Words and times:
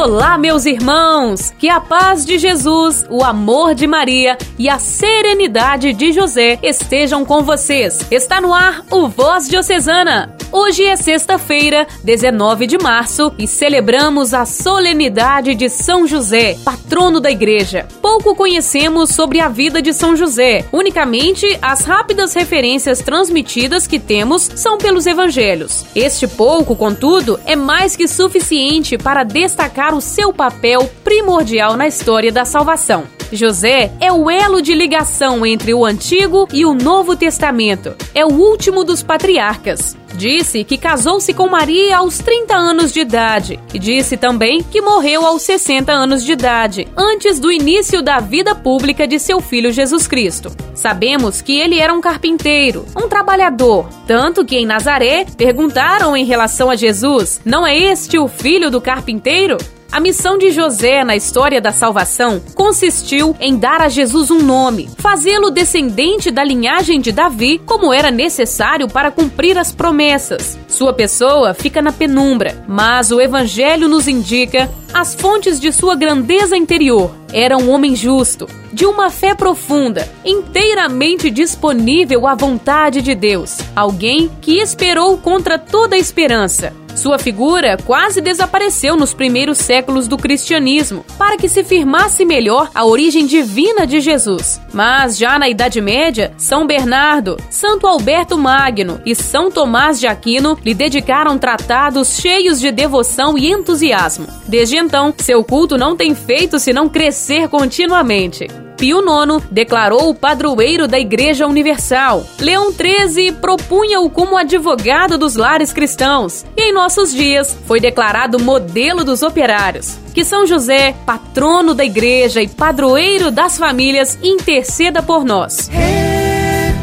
Olá, 0.00 0.38
meus 0.38 0.64
irmãos! 0.64 1.52
Que 1.58 1.68
a 1.68 1.80
paz 1.80 2.24
de 2.24 2.38
Jesus, 2.38 3.04
o 3.10 3.24
amor 3.24 3.74
de 3.74 3.84
Maria 3.84 4.38
e 4.56 4.68
a 4.68 4.78
serenidade 4.78 5.92
de 5.92 6.12
José 6.12 6.56
estejam 6.62 7.24
com 7.24 7.42
vocês. 7.42 8.06
Está 8.08 8.40
no 8.40 8.54
ar 8.54 8.84
o 8.92 9.08
Voz 9.08 9.48
Diocesana. 9.48 10.36
Hoje 10.50 10.82
é 10.82 10.96
sexta-feira, 10.96 11.86
19 12.02 12.66
de 12.66 12.78
março, 12.78 13.30
e 13.38 13.46
celebramos 13.46 14.32
a 14.32 14.46
solenidade 14.46 15.54
de 15.54 15.68
São 15.68 16.06
José, 16.06 16.56
patrono 16.64 17.20
da 17.20 17.30
Igreja. 17.30 17.86
Pouco 18.00 18.34
conhecemos 18.34 19.10
sobre 19.10 19.40
a 19.40 19.48
vida 19.48 19.82
de 19.82 19.92
São 19.92 20.16
José, 20.16 20.64
unicamente 20.72 21.46
as 21.60 21.84
rápidas 21.84 22.32
referências 22.32 23.00
transmitidas 23.00 23.86
que 23.86 23.98
temos 23.98 24.50
são 24.54 24.78
pelos 24.78 25.06
evangelhos. 25.06 25.84
Este 25.94 26.26
pouco, 26.26 26.74
contudo, 26.74 27.38
é 27.44 27.54
mais 27.54 27.94
que 27.94 28.08
suficiente 28.08 28.96
para 28.96 29.24
destacar 29.24 29.87
o 29.94 30.00
seu 30.00 30.32
papel 30.32 30.88
primordial 31.02 31.76
na 31.76 31.86
história 31.86 32.32
da 32.32 32.44
salvação. 32.44 33.06
José 33.32 33.92
é 34.00 34.10
o 34.10 34.30
elo 34.30 34.62
de 34.62 34.74
ligação 34.74 35.44
entre 35.44 35.74
o 35.74 35.84
Antigo 35.84 36.48
e 36.52 36.64
o 36.64 36.74
Novo 36.74 37.14
Testamento. 37.14 37.94
É 38.14 38.24
o 38.24 38.32
último 38.32 38.84
dos 38.84 39.02
patriarcas. 39.02 39.96
Disse 40.14 40.64
que 40.64 40.78
casou-se 40.78 41.32
com 41.34 41.46
Maria 41.46 41.98
aos 41.98 42.18
30 42.18 42.56
anos 42.56 42.92
de 42.92 43.00
idade 43.00 43.60
e 43.72 43.78
disse 43.78 44.16
também 44.16 44.62
que 44.62 44.80
morreu 44.80 45.24
aos 45.26 45.42
60 45.42 45.92
anos 45.92 46.24
de 46.24 46.32
idade, 46.32 46.88
antes 46.96 47.38
do 47.38 47.52
início 47.52 48.02
da 48.02 48.18
vida 48.18 48.54
pública 48.54 49.06
de 49.06 49.18
seu 49.18 49.40
filho 49.40 49.70
Jesus 49.70 50.08
Cristo. 50.08 50.50
Sabemos 50.74 51.42
que 51.42 51.58
ele 51.58 51.78
era 51.78 51.92
um 51.92 52.00
carpinteiro, 52.00 52.86
um 52.96 53.08
trabalhador, 53.08 53.88
tanto 54.06 54.44
que 54.44 54.56
em 54.56 54.66
Nazaré 54.66 55.26
perguntaram 55.36 56.16
em 56.16 56.24
relação 56.24 56.70
a 56.70 56.76
Jesus: 56.76 57.40
Não 57.44 57.66
é 57.66 57.76
este 57.76 58.18
o 58.18 58.26
filho 58.26 58.70
do 58.70 58.80
carpinteiro? 58.80 59.58
A 59.90 60.00
missão 60.00 60.36
de 60.36 60.50
José 60.50 61.02
na 61.02 61.16
história 61.16 61.62
da 61.62 61.72
salvação 61.72 62.42
consistiu 62.54 63.34
em 63.40 63.56
dar 63.56 63.80
a 63.80 63.88
Jesus 63.88 64.30
um 64.30 64.42
nome, 64.42 64.88
fazê-lo 64.98 65.50
descendente 65.50 66.30
da 66.30 66.44
linhagem 66.44 67.00
de 67.00 67.10
Davi, 67.10 67.58
como 67.64 67.92
era 67.92 68.10
necessário 68.10 68.86
para 68.86 69.10
cumprir 69.10 69.56
as 69.56 69.72
promessas. 69.72 70.58
Sua 70.68 70.92
pessoa 70.92 71.54
fica 71.54 71.80
na 71.80 71.90
penumbra, 71.90 72.62
mas 72.68 73.10
o 73.10 73.18
Evangelho 73.18 73.88
nos 73.88 74.06
indica 74.06 74.70
as 74.92 75.14
fontes 75.14 75.58
de 75.58 75.72
sua 75.72 75.94
grandeza 75.94 76.54
interior. 76.54 77.10
Era 77.32 77.56
um 77.56 77.70
homem 77.70 77.96
justo, 77.96 78.46
de 78.70 78.84
uma 78.84 79.08
fé 79.08 79.34
profunda, 79.34 80.06
inteiramente 80.22 81.30
disponível 81.30 82.26
à 82.26 82.34
vontade 82.34 83.00
de 83.00 83.14
Deus, 83.14 83.58
alguém 83.74 84.30
que 84.42 84.60
esperou 84.60 85.16
contra 85.16 85.58
toda 85.58 85.96
esperança 85.96 86.74
sua 86.98 87.18
figura 87.18 87.78
quase 87.86 88.20
desapareceu 88.20 88.96
nos 88.96 89.14
primeiros 89.14 89.58
séculos 89.58 90.08
do 90.08 90.18
cristianismo, 90.18 91.04
para 91.16 91.36
que 91.36 91.48
se 91.48 91.62
firmasse 91.64 92.24
melhor 92.24 92.70
a 92.74 92.84
origem 92.84 93.24
divina 93.24 93.86
de 93.86 94.00
Jesus. 94.00 94.60
Mas 94.74 95.16
já 95.16 95.38
na 95.38 95.48
Idade 95.48 95.80
Média, 95.80 96.34
São 96.36 96.66
Bernardo, 96.66 97.36
Santo 97.48 97.86
Alberto 97.86 98.36
Magno 98.36 99.00
e 99.06 99.14
São 99.14 99.50
Tomás 99.50 100.00
de 100.00 100.06
Aquino 100.06 100.58
lhe 100.64 100.74
dedicaram 100.74 101.38
tratados 101.38 102.18
cheios 102.20 102.60
de 102.60 102.70
devoção 102.70 103.38
e 103.38 103.50
entusiasmo. 103.50 104.26
Desde 104.46 104.76
então, 104.76 105.14
seu 105.18 105.42
culto 105.44 105.78
não 105.78 105.96
tem 105.96 106.14
feito 106.14 106.58
senão 106.58 106.88
crescer 106.88 107.48
continuamente. 107.48 108.67
Pio 108.78 109.00
IX 109.00 109.44
declarou 109.50 110.08
o 110.08 110.14
padroeiro 110.14 110.86
da 110.86 111.00
Igreja 111.00 111.48
Universal. 111.48 112.24
Leão 112.38 112.72
XIII 112.72 113.32
propunha-o 113.32 114.08
como 114.08 114.36
advogado 114.36 115.18
dos 115.18 115.34
lares 115.34 115.72
cristãos. 115.72 116.46
E 116.56 116.70
em 116.70 116.72
nossos 116.72 117.12
dias 117.12 117.58
foi 117.66 117.80
declarado 117.80 118.38
modelo 118.38 119.02
dos 119.02 119.22
operários. 119.22 119.98
Que 120.14 120.24
São 120.24 120.46
José, 120.46 120.94
patrono 121.04 121.74
da 121.74 121.84
Igreja 121.84 122.40
e 122.40 122.46
padroeiro 122.46 123.32
das 123.32 123.58
famílias, 123.58 124.16
interceda 124.22 125.02
por 125.02 125.24
nós. 125.24 125.68
Recorrei 125.68 126.78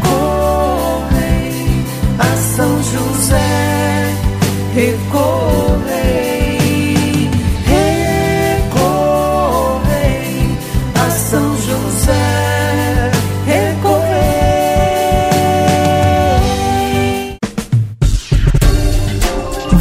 a 2.20 2.36
São 2.36 2.84
José, 2.84 4.14
recorrei. 4.74 5.75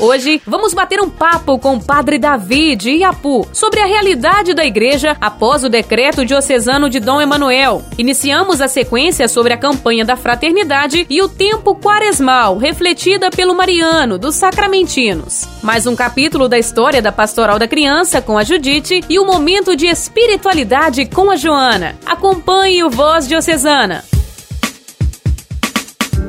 Hoje 0.00 0.40
vamos 0.46 0.72
bater 0.72 0.98
um 0.98 1.10
papo 1.10 1.58
com 1.58 1.74
o 1.74 1.84
Padre 1.84 2.18
Davi 2.18 2.74
de 2.74 2.90
Iapu 2.90 3.46
sobre 3.52 3.80
a 3.80 3.84
realidade 3.84 4.54
da 4.54 4.64
igreja 4.64 5.14
após 5.20 5.62
o 5.62 5.68
decreto 5.68 6.24
diocesano 6.24 6.88
de 6.88 6.98
Dom 6.98 7.20
Emanuel. 7.20 7.82
Iniciamos 7.98 8.62
a 8.62 8.68
sequência 8.68 9.28
sobre 9.28 9.52
a 9.52 9.58
campanha 9.58 10.02
da 10.02 10.16
fraternidade 10.16 11.06
e 11.10 11.20
o 11.20 11.28
tempo 11.28 11.74
quaresmal, 11.74 12.56
refletida 12.56 13.30
pelo 13.30 13.54
Mariano 13.54 14.16
dos 14.16 14.36
Sacramentinos. 14.36 15.46
Mais 15.62 15.86
um 15.86 15.94
capítulo 15.94 16.48
da 16.48 16.58
história 16.58 17.02
da 17.02 17.12
Pastoral 17.12 17.58
da 17.58 17.68
Criança 17.68 18.22
com 18.22 18.38
a 18.38 18.42
Judite 18.42 19.02
e 19.06 19.18
o 19.18 19.26
momento 19.26 19.76
de 19.76 19.86
espiritualidade 19.86 21.04
com 21.04 21.30
a 21.30 21.36
Joana. 21.36 21.94
Acompanhe 22.06 22.82
o 22.82 22.88
Voz 22.88 23.28
Diocesana. 23.28 24.02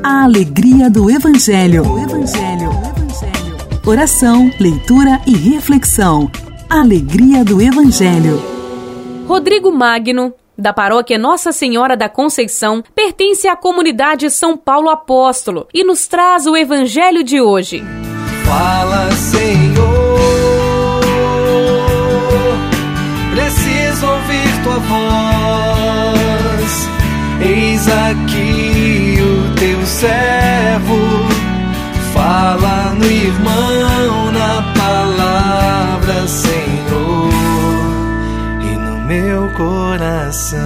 A 0.04 0.26
alegria 0.26 0.90
do 0.90 1.10
Evangelho. 1.10 1.90
O 1.90 2.00
Evangelho. 2.00 3.01
Oração, 3.84 4.52
leitura 4.60 5.20
e 5.26 5.36
reflexão. 5.36 6.30
Alegria 6.70 7.44
do 7.44 7.60
Evangelho. 7.60 8.40
Rodrigo 9.28 9.72
Magno, 9.72 10.32
da 10.56 10.72
paróquia 10.72 11.18
Nossa 11.18 11.52
Senhora 11.52 11.98
da 11.98 12.08
Conceição, 12.08 12.84
pertence 12.94 13.48
à 13.48 13.56
comunidade 13.56 14.30
São 14.30 14.56
Paulo 14.56 14.88
Apóstolo 14.88 15.68
e 15.74 15.84
nos 15.84 16.08
traz 16.08 16.46
o 16.46 16.56
Evangelho 16.56 17.24
de 17.24 17.42
hoje. 17.42 17.84
Fala, 18.46 19.12
Senhor, 19.14 19.82
preciso 23.34 24.06
ouvir 24.06 24.64
tua 24.64 24.78
voz. 24.78 26.22
Eis 27.42 27.88
aqui 27.88 29.18
o 29.20 29.56
teu 29.56 29.84
servo, 29.88 31.41
fala 32.14 32.94
no 32.94 33.06
irmão, 33.06 34.32
na 34.32 34.74
palavra, 34.78 36.28
Senhor, 36.28 37.30
e 38.62 38.78
no 38.78 39.06
meu 39.06 39.52
coração. 39.54 40.60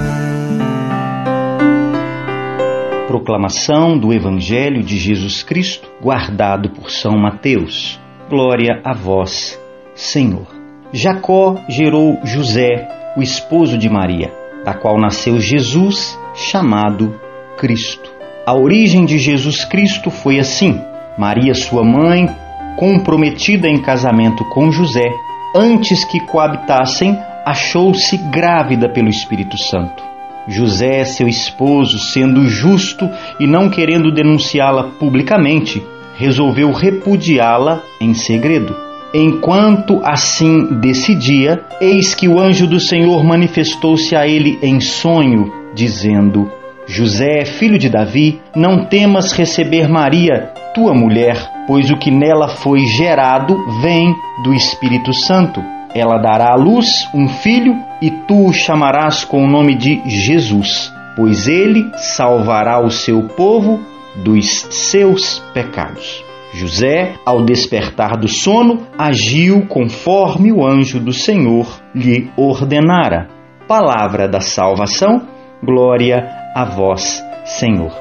Proclamação 3.08 3.98
do 3.98 4.14
Evangelho 4.14 4.84
de 4.84 4.98
Jesus 4.98 5.42
Cristo, 5.44 5.90
guardado 6.02 6.70
por 6.70 6.92
São 6.92 7.18
Mateus. 7.18 8.00
Glória 8.30 8.82
a 8.84 8.94
vós, 8.94 9.60
Senhor. 9.94 10.48
Jacó 10.92 11.58
gerou 11.70 12.20
José, 12.24 12.88
o 13.16 13.22
esposo 13.22 13.78
de 13.78 13.90
Maria, 13.90 14.34
da 14.64 14.74
qual 14.74 15.00
nasceu 15.00 15.40
Jesus, 15.40 16.20
chamado 16.34 17.20
Cristo. 17.58 18.12
A 18.46 18.54
origem 18.54 19.06
de 19.06 19.18
Jesus 19.18 19.64
Cristo 19.66 20.12
foi 20.12 20.40
assim: 20.40 20.80
Maria, 21.18 21.54
sua 21.54 21.84
mãe, 21.84 22.30
comprometida 22.76 23.68
em 23.68 23.82
casamento 23.82 24.44
com 24.46 24.72
José, 24.72 25.10
antes 25.56 26.04
que 26.04 26.20
coabitassem, 26.20 27.18
achou-se 27.46 28.18
grávida 28.18 28.90
pelo 28.90 29.08
Espírito 29.08 29.58
Santo. 29.58 30.04
José, 30.48 31.06
seu 31.06 31.28
esposo, 31.28 31.98
sendo 31.98 32.48
justo 32.48 33.10
e 33.40 33.48
não 33.48 33.70
querendo 33.70 34.12
denunciá-la 34.12 34.84
publicamente, 35.00 35.82
resolveu 36.18 36.72
repudiá-la 36.72 37.82
em 38.00 38.14
segredo. 38.14 38.76
Enquanto 39.14 40.02
assim 40.04 40.80
decidia, 40.82 41.64
eis 41.80 42.14
que 42.14 42.28
o 42.28 42.40
anjo 42.40 42.68
do 42.68 42.80
Senhor 42.80 43.24
manifestou-se 43.24 44.16
a 44.16 44.28
ele 44.28 44.60
em 44.62 44.80
sonho, 44.82 45.52
dizendo: 45.74 46.52
José, 46.88 47.46
filho 47.46 47.80
de 47.80 47.90
Davi, 47.90 48.40
não 48.56 48.86
temas 48.86 49.32
receber 49.32 49.90
Maria, 49.90 50.52
tua 50.74 50.94
mulher, 50.94 51.36
pois 51.66 51.90
o 51.90 51.98
que 51.98 52.12
nela 52.12 52.48
foi 52.48 52.86
gerado 52.86 53.58
vem 53.82 54.14
do 54.44 54.54
Espírito 54.54 55.12
Santo. 55.14 55.64
Ela 55.96 56.18
dará 56.18 56.52
à 56.52 56.56
luz 56.56 57.08
um 57.14 57.28
filho 57.28 57.76
e 58.02 58.12
tu 58.12 58.48
o 58.48 58.54
chamarás 58.54 59.24
com 59.24 59.44
o 59.44 59.48
nome 59.48 59.76
de 59.76 60.02
Jesus, 60.06 60.94
pois 61.16 61.48
ele 61.48 61.90
salvará 61.96 62.80
o 62.80 62.92
seu 62.92 63.24
povo 63.30 63.80
dos 64.24 64.68
seus 64.70 65.40
pecados. 65.54 66.24
José, 66.54 67.14
ao 67.26 67.44
despertar 67.44 68.16
do 68.16 68.28
sono, 68.28 68.86
agiu 68.98 69.66
conforme 69.66 70.52
o 70.52 70.66
anjo 70.66 71.00
do 71.00 71.12
Senhor 71.12 71.68
lhe 71.94 72.30
ordenara. 72.38 73.28
Palavra 73.68 74.28
da 74.28 74.40
salvação, 74.40 75.24
glória 75.64 76.45
a 76.56 76.64
vós, 76.64 77.22
Senhor. 77.44 77.92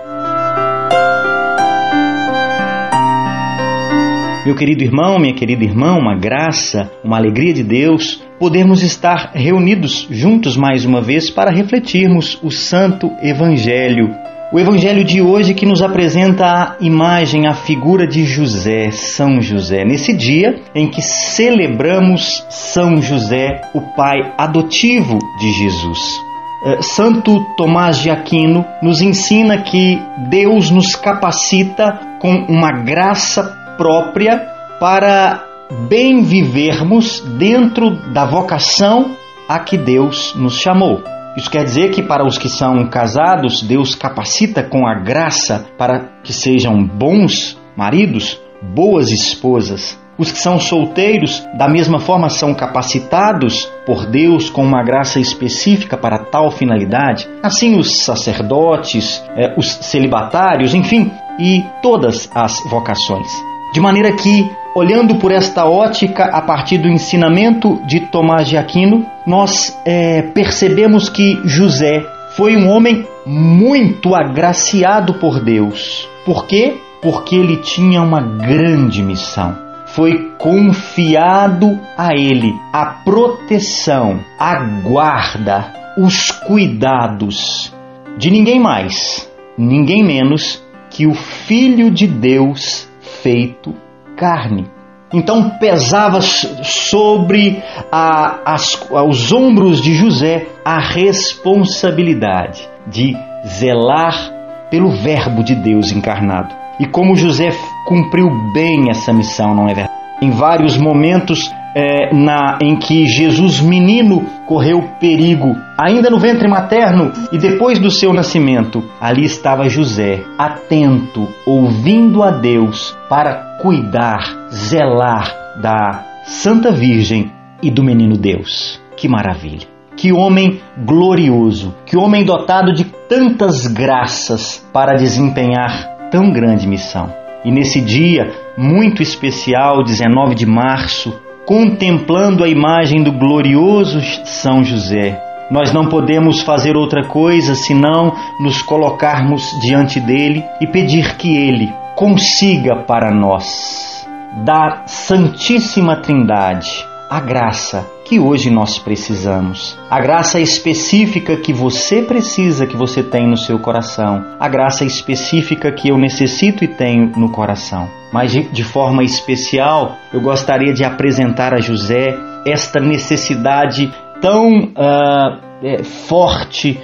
Meu 4.46 4.54
querido 4.54 4.84
irmão, 4.84 5.18
minha 5.18 5.34
querida 5.34 5.64
irmã, 5.64 5.94
uma 5.98 6.16
graça, 6.16 6.88
uma 7.02 7.16
alegria 7.16 7.52
de 7.52 7.64
Deus 7.64 8.22
podermos 8.38 8.82
estar 8.82 9.32
reunidos 9.34 10.06
juntos 10.08 10.56
mais 10.56 10.84
uma 10.84 11.00
vez 11.00 11.30
para 11.30 11.50
refletirmos 11.50 12.38
o 12.42 12.50
Santo 12.50 13.10
Evangelho 13.20 14.14
o 14.52 14.60
evangelho 14.60 15.02
de 15.02 15.20
hoje 15.20 15.52
que 15.52 15.66
nos 15.66 15.82
apresenta 15.82 16.46
a 16.46 16.76
imagem, 16.80 17.48
a 17.48 17.54
figura 17.54 18.06
de 18.06 18.24
José, 18.24 18.92
São 18.92 19.40
José, 19.40 19.84
nesse 19.84 20.16
dia 20.16 20.60
em 20.72 20.88
que 20.88 21.02
celebramos 21.02 22.46
São 22.48 23.02
José, 23.02 23.62
o 23.74 23.80
pai 23.96 24.32
adotivo 24.38 25.18
de 25.40 25.50
Jesus. 25.50 26.33
Eh, 26.64 26.80
Santo 26.80 27.44
Tomás 27.56 27.98
de 27.98 28.10
Aquino 28.10 28.64
nos 28.80 29.02
ensina 29.02 29.62
que 29.62 30.00
Deus 30.30 30.70
nos 30.70 30.96
capacita 30.96 32.00
com 32.20 32.46
uma 32.48 32.72
graça 32.72 33.42
própria 33.76 34.38
para 34.80 35.44
bem 35.88 36.22
vivermos 36.22 37.20
dentro 37.38 37.90
da 38.12 38.24
vocação 38.24 39.10
a 39.46 39.58
que 39.58 39.76
Deus 39.76 40.34
nos 40.34 40.58
chamou. 40.58 41.02
Isso 41.36 41.50
quer 41.50 41.64
dizer 41.64 41.90
que 41.90 42.02
para 42.02 42.24
os 42.24 42.38
que 42.38 42.48
são 42.48 42.86
casados, 42.88 43.62
Deus 43.62 43.94
capacita 43.94 44.62
com 44.62 44.86
a 44.86 44.94
graça 44.94 45.66
para 45.76 46.12
que 46.22 46.32
sejam 46.32 46.82
bons 46.82 47.60
maridos, 47.76 48.40
boas 48.62 49.10
esposas. 49.10 49.98
Os 50.16 50.30
que 50.30 50.38
são 50.38 50.60
solteiros, 50.60 51.44
da 51.58 51.68
mesma 51.68 51.98
forma, 51.98 52.28
são 52.28 52.54
capacitados 52.54 53.68
por 53.84 54.06
Deus 54.06 54.48
com 54.48 54.62
uma 54.62 54.82
graça 54.82 55.18
específica 55.18 55.96
para 55.96 56.18
tal 56.18 56.50
finalidade. 56.50 57.28
Assim, 57.42 57.76
os 57.78 57.98
sacerdotes, 57.98 59.22
eh, 59.36 59.52
os 59.56 59.72
celibatários, 59.72 60.72
enfim, 60.72 61.10
e 61.38 61.64
todas 61.82 62.30
as 62.34 62.56
vocações. 62.70 63.26
De 63.72 63.80
maneira 63.80 64.12
que 64.12 64.48
olhando 64.74 65.16
por 65.16 65.30
esta 65.30 65.66
ótica, 65.66 66.24
a 66.24 66.40
partir 66.40 66.78
do 66.78 66.88
ensinamento 66.88 67.80
de 67.86 68.00
Tomás 68.00 68.48
de 68.48 68.56
Aquino, 68.56 69.06
nós 69.26 69.78
é, 69.84 70.22
percebemos 70.22 71.08
que 71.08 71.40
José 71.44 72.04
foi 72.36 72.56
um 72.56 72.68
homem 72.68 73.06
muito 73.24 74.14
agraciado 74.14 75.14
por 75.14 75.40
Deus. 75.40 76.08
Por 76.24 76.46
quê? 76.46 76.76
Porque 77.00 77.36
ele 77.36 77.58
tinha 77.58 78.02
uma 78.02 78.20
grande 78.20 79.02
missão. 79.02 79.63
Foi 79.94 80.32
confiado 80.38 81.78
a 81.96 82.14
ele 82.14 82.52
a 82.72 82.86
proteção, 83.04 84.18
a 84.38 84.56
guarda, 84.82 85.72
os 85.96 86.32
cuidados 86.32 87.72
de 88.18 88.28
ninguém 88.28 88.58
mais, 88.58 89.30
ninguém 89.56 90.02
menos 90.04 90.60
que 90.90 91.06
o 91.06 91.14
Filho 91.14 91.92
de 91.92 92.08
Deus 92.08 92.88
feito 93.22 93.72
carne. 94.16 94.66
Então 95.12 95.50
pesava 95.60 96.20
sobre 96.20 97.62
a, 97.92 98.52
as, 98.52 98.88
os 99.06 99.32
ombros 99.32 99.80
de 99.80 99.94
José 99.94 100.48
a 100.64 100.80
responsabilidade 100.80 102.68
de 102.88 103.16
zelar 103.46 104.32
pelo 104.72 104.90
Verbo 104.90 105.44
de 105.44 105.54
Deus 105.54 105.92
encarnado. 105.92 106.52
E 106.80 106.86
como 106.86 107.14
José 107.14 107.52
cumpriu 107.84 108.28
bem 108.52 108.90
essa 108.90 109.12
missão, 109.12 109.54
não 109.54 109.68
é 109.68 109.74
verdade? 109.74 109.94
Em 110.22 110.30
vários 110.30 110.76
momentos 110.76 111.52
é, 111.74 112.14
na, 112.14 112.58
em 112.62 112.76
que 112.76 113.06
Jesus 113.06 113.60
menino 113.60 114.24
correu 114.46 114.90
perigo, 115.00 115.56
ainda 115.76 116.08
no 116.08 116.18
ventre 116.18 116.46
materno 116.48 117.12
e 117.32 117.38
depois 117.38 117.78
do 117.78 117.90
seu 117.90 118.12
nascimento, 118.12 118.82
ali 119.00 119.24
estava 119.24 119.68
José, 119.68 120.22
atento, 120.38 121.28
ouvindo 121.44 122.22
a 122.22 122.30
Deus 122.30 122.96
para 123.08 123.58
cuidar, 123.60 124.48
zelar 124.50 125.34
da 125.60 126.04
Santa 126.24 126.70
Virgem 126.70 127.32
e 127.62 127.70
do 127.70 127.82
menino 127.82 128.16
Deus. 128.16 128.80
Que 128.96 129.08
maravilha! 129.08 129.66
Que 129.96 130.12
homem 130.12 130.60
glorioso, 130.84 131.74
que 131.86 131.96
homem 131.96 132.24
dotado 132.24 132.72
de 132.72 132.84
tantas 133.08 133.66
graças 133.66 134.64
para 134.72 134.96
desempenhar 134.96 136.10
tão 136.10 136.32
grande 136.32 136.66
missão. 136.66 137.23
E 137.44 137.50
nesse 137.50 137.80
dia 137.80 138.32
muito 138.56 139.02
especial, 139.02 139.84
19 139.84 140.34
de 140.34 140.46
março, 140.46 141.20
contemplando 141.44 142.42
a 142.42 142.48
imagem 142.48 143.02
do 143.02 143.12
glorioso 143.12 144.00
São 144.24 144.64
José. 144.64 145.20
Nós 145.50 145.72
não 145.72 145.86
podemos 145.86 146.40
fazer 146.40 146.74
outra 146.74 147.04
coisa 147.06 147.54
senão 147.54 148.14
nos 148.40 148.62
colocarmos 148.62 149.42
diante 149.60 150.00
dele 150.00 150.42
e 150.60 150.66
pedir 150.66 151.16
que 151.16 151.36
ele 151.36 151.70
consiga 151.94 152.76
para 152.76 153.14
nós, 153.14 154.08
da 154.44 154.84
Santíssima 154.86 155.96
Trindade, 155.96 156.84
a 157.10 157.20
graça 157.20 157.93
que 158.04 158.20
hoje 158.20 158.50
nós 158.50 158.78
precisamos. 158.78 159.78
A 159.90 159.98
graça 159.98 160.38
específica 160.38 161.36
que 161.36 161.52
você 161.52 162.02
precisa, 162.02 162.66
que 162.66 162.76
você 162.76 163.02
tem 163.02 163.26
no 163.26 163.36
seu 163.36 163.58
coração. 163.58 164.22
A 164.38 164.48
graça 164.48 164.84
específica 164.84 165.72
que 165.72 165.88
eu 165.88 165.96
necessito 165.96 166.62
e 166.62 166.68
tenho 166.68 167.10
no 167.16 167.30
coração. 167.30 167.88
Mas 168.12 168.30
de, 168.30 168.62
forma 168.62 169.02
especial, 169.02 169.96
eu 170.12 170.20
gostaria 170.20 170.72
de 170.72 170.84
apresentar 170.84 171.54
a 171.54 171.60
José 171.60 172.14
esta 172.46 172.78
necessidade 172.78 173.92
tão 174.20 174.50
uh, 174.50 175.40
é, 175.62 175.82
forte. 175.82 176.78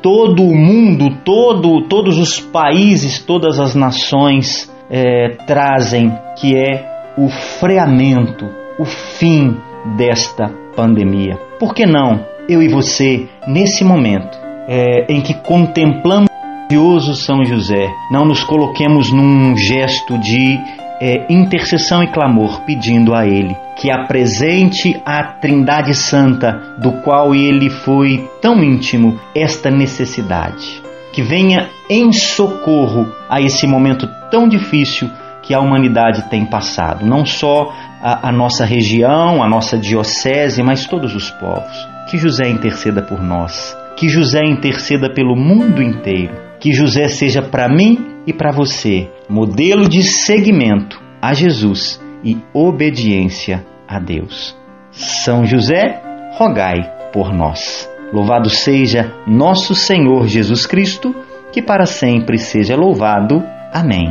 Todo 0.00 0.42
o 0.42 0.54
mundo, 0.54 1.18
todo, 1.24 1.82
todos 1.88 2.18
os 2.18 2.40
países, 2.40 3.20
todas 3.20 3.60
as 3.60 3.74
nações 3.74 4.72
é, 4.90 5.36
trazem, 5.46 6.12
que 6.38 6.56
é 6.56 7.12
o 7.16 7.28
freamento, 7.28 8.48
o 8.78 8.84
fim 8.84 9.56
desta 9.96 10.50
pandemia. 10.76 11.38
Por 11.58 11.74
que 11.74 11.86
não 11.86 12.24
eu 12.48 12.62
e 12.62 12.68
você, 12.68 13.28
nesse 13.46 13.84
momento 13.84 14.38
é, 14.68 15.06
em 15.08 15.20
que 15.20 15.34
contemplamos 15.34 16.28
o 16.28 16.68
glorioso 16.68 17.14
São 17.14 17.44
José, 17.44 17.88
não 18.10 18.24
nos 18.24 18.42
coloquemos 18.42 19.12
num 19.12 19.56
gesto 19.56 20.18
de 20.18 20.58
é, 21.00 21.26
intercessão 21.28 22.02
e 22.02 22.06
clamor, 22.06 22.62
pedindo 22.62 23.14
a 23.14 23.26
Ele 23.26 23.56
que 23.76 23.90
apresente 23.90 25.00
à 25.04 25.24
Trindade 25.24 25.94
Santa, 25.94 26.52
do 26.78 26.92
qual 27.02 27.34
Ele 27.34 27.68
foi 27.68 28.30
tão 28.40 28.62
íntimo, 28.62 29.18
esta 29.34 29.70
necessidade. 29.70 30.80
Que 31.12 31.22
venha 31.22 31.68
em 31.90 32.12
socorro 32.12 33.12
a 33.28 33.40
esse 33.40 33.66
momento 33.66 34.08
tão 34.30 34.46
difícil 34.46 35.10
que 35.42 35.52
a 35.52 35.60
humanidade 35.60 36.30
tem 36.30 36.46
passado, 36.46 37.04
não 37.04 37.26
só 37.26 37.72
a, 38.02 38.28
a 38.28 38.32
nossa 38.32 38.64
região, 38.64 39.42
a 39.42 39.48
nossa 39.48 39.78
diocese, 39.78 40.62
mas 40.62 40.86
todos 40.86 41.14
os 41.14 41.30
povos. 41.30 41.88
Que 42.10 42.18
José 42.18 42.48
interceda 42.48 43.00
por 43.00 43.22
nós, 43.22 43.76
que 43.96 44.08
José 44.08 44.40
interceda 44.44 45.08
pelo 45.08 45.36
mundo 45.36 45.80
inteiro, 45.80 46.34
que 46.58 46.72
José 46.72 47.08
seja 47.08 47.40
para 47.40 47.68
mim 47.68 48.16
e 48.26 48.32
para 48.32 48.50
você 48.50 49.08
modelo 49.28 49.88
de 49.88 50.02
seguimento 50.02 51.00
a 51.20 51.32
Jesus 51.32 52.02
e 52.24 52.36
obediência 52.52 53.64
a 53.86 53.98
Deus. 53.98 54.56
São 54.90 55.46
José, 55.46 56.02
rogai 56.32 56.82
por 57.12 57.32
nós. 57.32 57.88
Louvado 58.12 58.50
seja 58.50 59.12
nosso 59.26 59.74
Senhor 59.74 60.26
Jesus 60.26 60.66
Cristo, 60.66 61.14
que 61.52 61.62
para 61.62 61.86
sempre 61.86 62.36
seja 62.36 62.76
louvado. 62.76 63.42
Amém. 63.72 64.10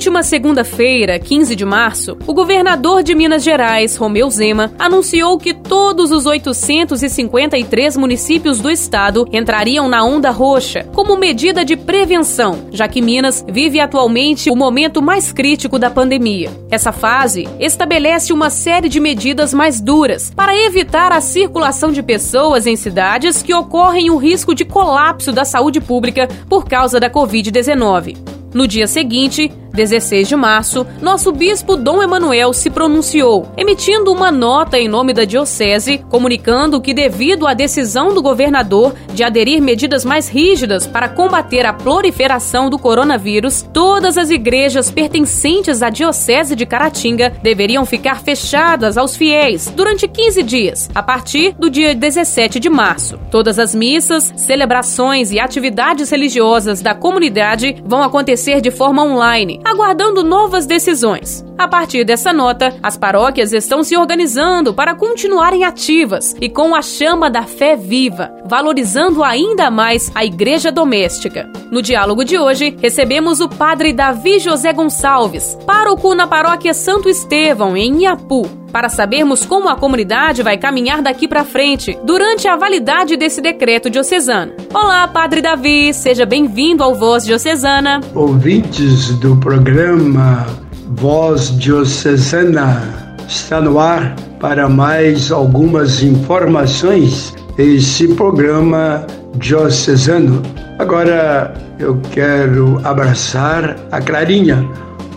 última 0.00 0.22
segunda-feira, 0.22 1.18
15 1.18 1.54
de 1.54 1.62
março, 1.62 2.16
o 2.26 2.32
governador 2.32 3.02
de 3.02 3.14
Minas 3.14 3.42
Gerais, 3.42 3.96
Romeu 3.96 4.30
Zema, 4.30 4.72
anunciou 4.78 5.36
que 5.36 5.52
todos 5.52 6.10
os 6.10 6.24
853 6.24 7.98
municípios 7.98 8.60
do 8.60 8.70
estado 8.70 9.28
entrariam 9.30 9.90
na 9.90 10.02
onda 10.02 10.30
roxa 10.30 10.88
como 10.94 11.18
medida 11.18 11.66
de 11.66 11.76
prevenção, 11.76 12.68
já 12.72 12.88
que 12.88 13.02
Minas 13.02 13.44
vive 13.46 13.78
atualmente 13.78 14.48
o 14.48 14.56
momento 14.56 15.02
mais 15.02 15.32
crítico 15.32 15.78
da 15.78 15.90
pandemia. 15.90 16.50
Essa 16.70 16.92
fase 16.92 17.46
estabelece 17.58 18.32
uma 18.32 18.48
série 18.48 18.88
de 18.88 19.00
medidas 19.00 19.52
mais 19.52 19.82
duras 19.82 20.32
para 20.34 20.56
evitar 20.56 21.12
a 21.12 21.20
circulação 21.20 21.92
de 21.92 22.02
pessoas 22.02 22.66
em 22.66 22.74
cidades 22.74 23.42
que 23.42 23.52
ocorrem 23.52 24.08
o 24.08 24.16
risco 24.16 24.54
de 24.54 24.64
colapso 24.64 25.30
da 25.30 25.44
saúde 25.44 25.78
pública 25.78 26.26
por 26.48 26.64
causa 26.64 26.98
da 26.98 27.10
Covid-19. 27.10 28.40
No 28.52 28.66
dia 28.66 28.88
seguinte, 28.88 29.52
16 29.72 30.28
de 30.28 30.36
março, 30.36 30.86
nosso 31.00 31.32
bispo 31.32 31.76
Dom 31.76 32.02
Emanuel 32.02 32.52
se 32.52 32.70
pronunciou, 32.70 33.46
emitindo 33.56 34.12
uma 34.12 34.30
nota 34.30 34.78
em 34.78 34.88
nome 34.88 35.12
da 35.12 35.24
diocese, 35.24 35.98
comunicando 36.08 36.80
que 36.80 36.92
devido 36.92 37.46
à 37.46 37.54
decisão 37.54 38.12
do 38.12 38.22
governador 38.22 38.94
de 39.14 39.22
aderir 39.22 39.62
medidas 39.62 40.04
mais 40.04 40.28
rígidas 40.28 40.86
para 40.86 41.08
combater 41.08 41.64
a 41.64 41.72
proliferação 41.72 42.68
do 42.68 42.78
coronavírus, 42.78 43.62
todas 43.72 44.18
as 44.18 44.30
igrejas 44.30 44.90
pertencentes 44.90 45.82
à 45.82 45.90
diocese 45.90 46.56
de 46.56 46.66
Caratinga 46.66 47.32
deveriam 47.42 47.86
ficar 47.86 48.20
fechadas 48.20 48.98
aos 48.98 49.16
fiéis 49.16 49.72
durante 49.74 50.08
15 50.08 50.42
dias, 50.42 50.90
a 50.94 51.02
partir 51.02 51.54
do 51.58 51.70
dia 51.70 51.94
17 51.94 52.58
de 52.58 52.68
março. 52.68 53.18
Todas 53.30 53.58
as 53.58 53.74
missas, 53.74 54.32
celebrações 54.36 55.30
e 55.30 55.38
atividades 55.38 56.10
religiosas 56.10 56.82
da 56.82 56.94
comunidade 56.94 57.76
vão 57.84 58.02
acontecer 58.02 58.60
de 58.60 58.70
forma 58.70 59.04
online 59.04 59.59
aguardando 59.64 60.22
novas 60.22 60.66
decisões. 60.66 61.44
A 61.58 61.68
partir 61.68 62.04
dessa 62.04 62.32
nota, 62.32 62.74
as 62.82 62.96
paróquias 62.96 63.52
estão 63.52 63.84
se 63.84 63.96
organizando 63.96 64.72
para 64.72 64.94
continuarem 64.94 65.64
ativas 65.64 66.34
e 66.40 66.48
com 66.48 66.74
a 66.74 66.82
chama 66.82 67.30
da 67.30 67.42
fé 67.42 67.76
viva, 67.76 68.32
valorizando 68.50 69.22
ainda 69.22 69.70
mais 69.70 70.10
a 70.12 70.24
igreja 70.24 70.72
doméstica. 70.72 71.48
No 71.70 71.80
diálogo 71.80 72.24
de 72.24 72.36
hoje, 72.36 72.76
recebemos 72.82 73.40
o 73.40 73.48
padre 73.48 73.92
Davi 73.92 74.40
José 74.40 74.72
Gonçalves, 74.72 75.56
pároco 75.64 76.16
na 76.16 76.26
paróquia 76.26 76.74
Santo 76.74 77.08
Estevão, 77.08 77.76
em 77.76 78.02
Iapu, 78.02 78.48
para 78.72 78.88
sabermos 78.88 79.46
como 79.46 79.68
a 79.68 79.76
comunidade 79.76 80.42
vai 80.42 80.58
caminhar 80.58 81.00
daqui 81.00 81.28
para 81.28 81.44
frente 81.44 81.96
durante 82.02 82.48
a 82.48 82.56
validade 82.56 83.16
desse 83.16 83.40
decreto 83.40 83.88
diocesano. 83.88 84.52
Olá, 84.74 85.06
Padre 85.06 85.40
Davi, 85.40 85.94
seja 85.94 86.26
bem-vindo 86.26 86.82
ao 86.82 86.92
Voz 86.92 87.24
Diocesana. 87.24 88.00
Ouvintes 88.16 89.10
do 89.20 89.36
programa 89.36 90.44
Voz 90.88 91.56
Diocesana, 91.56 93.14
está 93.28 93.60
no 93.60 93.78
ar 93.78 94.16
para 94.40 94.68
mais 94.68 95.30
algumas 95.30 96.02
informações 96.02 97.32
esse 97.60 98.08
programa 98.14 99.06
diocesano. 99.34 100.42
Agora 100.78 101.54
eu 101.78 102.00
quero 102.12 102.80
abraçar 102.84 103.76
a 103.90 104.00
Clarinha. 104.00 104.66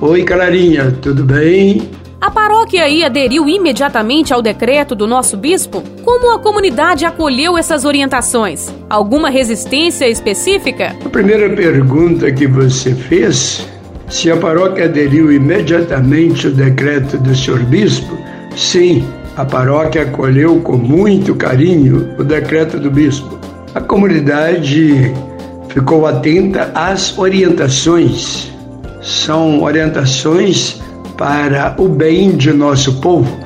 Oi, 0.01 0.23
Clarinha, 0.23 0.91
tudo 1.01 1.23
bem? 1.23 1.89
A 2.19 2.31
paróquia 2.31 2.83
aí 2.83 3.03
aderiu 3.03 3.49
imediatamente 3.49 4.33
ao 4.33 4.41
decreto 4.41 4.95
do 4.95 5.05
nosso 5.05 5.35
bispo? 5.35 5.83
Como 6.05 6.31
a 6.31 6.39
comunidade 6.39 7.05
acolheu 7.05 7.57
essas 7.57 7.83
orientações? 7.83 8.73
Alguma 8.89 9.29
resistência 9.29 10.07
específica? 10.07 10.95
A 11.05 11.09
primeira 11.09 11.53
pergunta 11.53 12.31
que 12.31 12.47
você 12.47 12.95
fez, 12.95 13.67
se 14.09 14.31
a 14.31 14.37
paróquia 14.37 14.85
aderiu 14.85 15.33
imediatamente 15.33 16.47
ao 16.47 16.53
decreto 16.53 17.17
do 17.17 17.35
senhor 17.35 17.59
bispo, 17.63 18.17
sim, 18.55 19.05
a 19.35 19.43
paróquia 19.43 20.03
acolheu 20.03 20.59
com 20.61 20.77
muito 20.77 21.35
carinho 21.35 22.15
o 22.19 22.23
decreto 22.23 22.79
do 22.79 22.91
bispo. 22.91 23.39
A 23.73 23.81
comunidade 23.81 25.11
ficou 25.69 26.05
atenta 26.05 26.71
às 26.75 27.17
orientações. 27.17 28.51
São 29.01 29.63
orientações 29.63 30.79
para 31.17 31.75
o 31.77 31.89
bem 31.89 32.37
de 32.37 32.53
nosso 32.53 32.99
povo, 33.01 33.37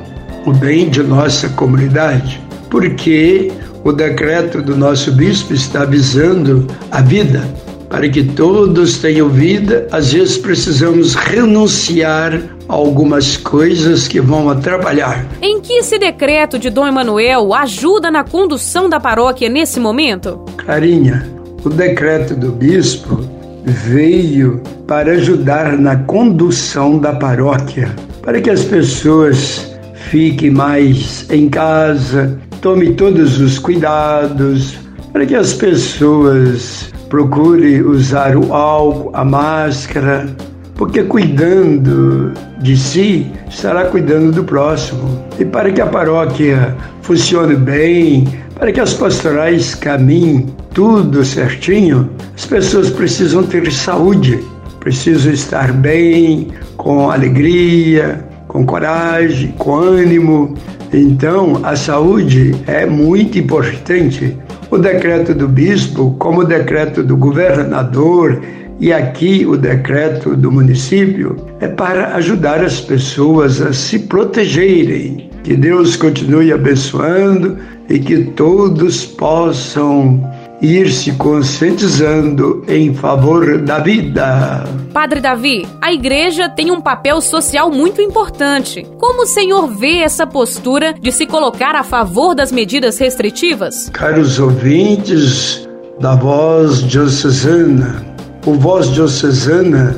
o 0.46 0.51
bem 0.51 0.89
de 0.89 1.01
nossa 1.01 1.50
comunidade, 1.50 2.41
porque 2.70 3.51
o 3.84 3.91
decreto 3.91 4.62
do 4.62 4.75
nosso 4.75 5.12
bispo 5.13 5.53
está 5.53 5.86
visando 5.86 6.67
a 6.91 7.01
vida. 7.01 7.44
Para 7.89 8.10
que 8.10 8.24
todos 8.24 8.98
tenham 8.98 9.29
vida, 9.29 9.88
às 9.91 10.12
vezes 10.12 10.38
precisamos 10.38 11.15
renunciar 11.15 12.34
a 12.67 12.74
algumas 12.74 13.38
coisas 13.38 14.08
que 14.08 14.20
vão 14.20 14.50
atrapalhar. 14.50 15.25
Em 15.41 15.62
que 15.62 15.74
esse 15.74 15.98
decreto 15.98 16.60
de 16.60 16.70
Dom 16.70 16.86
Emanuel 16.86 17.53
ajuda 17.53 18.12
na 18.12 18.25
condução 18.25 18.89
da 18.89 19.00
paróquia 19.00 19.48
nesse 19.48 19.79
momento? 19.79 20.38
Carinha, 20.58 21.25
o 21.63 21.70
decreto 21.70 22.36
do 22.36 22.51
bispo 22.51 23.20
veio 23.63 24.62
para 24.86 25.13
ajudar 25.13 25.77
na 25.77 25.96
condução 25.96 27.00
da 27.00 27.13
paróquia, 27.13 27.94
para 28.22 28.41
que 28.41 28.50
as 28.50 28.63
pessoas 28.63 29.77
fiquem 30.10 30.51
mais 30.51 31.25
em 31.29 31.50
casa, 31.50 32.38
tome 32.62 32.94
todos 32.94 33.39
os 33.39 33.58
cuidados, 33.60 34.75
para 35.12 35.25
que 35.25 35.36
as 35.36 35.53
pessoas 35.53 36.91
procurem 37.10 37.82
usar 37.82 38.36
o 38.36 38.54
álcool, 38.54 39.12
a 39.14 39.24
máscara, 39.24 40.28
porque 40.76 41.04
cuidando 41.04 42.34
de 42.60 42.78
si, 42.78 43.32
estará 43.50 43.86
cuidando 43.86 44.32
do 44.32 44.44
próximo. 44.44 45.26
E 45.40 45.46
para 45.46 45.72
que 45.72 45.82
a 45.82 45.88
paróquia 45.88 46.76
funcione 47.02 47.56
bem, 47.56 48.28
para 48.56 48.72
que 48.72 48.80
as 48.80 48.94
pastorais 48.94 49.74
caminhem 49.74 50.48
tudo 50.74 51.24
certinho, 51.26 52.10
as 52.36 52.46
pessoas 52.46 52.90
precisam 52.90 53.44
ter 53.44 53.72
saúde, 53.72 54.40
precisam 54.80 55.34
estar 55.34 55.72
bem, 55.74 56.50
com 56.76 57.10
alegria, 57.10 58.24
com 58.48 58.66
coragem, 58.66 59.54
com 59.58 59.76
ânimo. 59.76 60.54
Então, 60.94 61.60
a 61.64 61.76
saúde 61.76 62.56
é 62.68 62.86
muito 62.86 63.38
importante. 63.40 64.38
O 64.70 64.78
decreto 64.78 65.34
do 65.34 65.48
bispo, 65.48 66.14
como 66.20 66.42
o 66.42 66.46
decreto 66.46 67.02
do 67.02 67.16
governador 67.16 68.42
e 68.80 68.92
aqui 68.92 69.46
o 69.46 69.56
decreto 69.56 70.36
do 70.36 70.52
município, 70.52 71.38
é 71.62 71.68
para 71.68 72.16
ajudar 72.16 72.62
as 72.62 72.82
pessoas 72.82 73.62
a 73.62 73.72
se 73.72 74.00
protegerem. 74.00 75.30
Que 75.44 75.56
Deus 75.56 75.96
continue 75.96 76.52
abençoando 76.52 77.58
e 77.90 77.98
que 77.98 78.26
todos 78.26 79.06
possam 79.06 80.22
ir 80.62 80.92
se 80.92 81.12
conscientizando 81.14 82.64
em 82.68 82.94
favor 82.94 83.62
da 83.62 83.80
vida. 83.80 84.64
Padre 84.92 85.20
Davi, 85.20 85.68
a 85.82 85.94
igreja 85.94 86.50
tem 86.50 86.72
um 86.72 86.82
papel 86.82 87.22
social 87.22 87.70
muito 87.70 88.02
importante. 88.02 88.86
Como 88.98 89.24
o 89.24 89.28
senhor 89.28 89.68
vê 89.68 90.00
essa 90.00 90.26
postura 90.26 90.94
de 90.94 91.12
se 91.12 91.28
colocar 91.28 91.76
a 91.76 91.84
favor 91.84 92.34
das 92.34 92.52
medidas 92.52 92.98
restritivas? 92.98 93.90
Caros 93.90 94.40
ouvintes 94.40 95.68
da 96.00 96.16
Voz 96.16 96.84
Diocesana, 96.84 98.06
o 98.46 98.54
Voz 98.54 98.92
Diocesana 98.92 99.96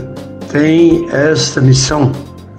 tem 0.52 1.08
esta 1.12 1.62
missão: 1.62 2.12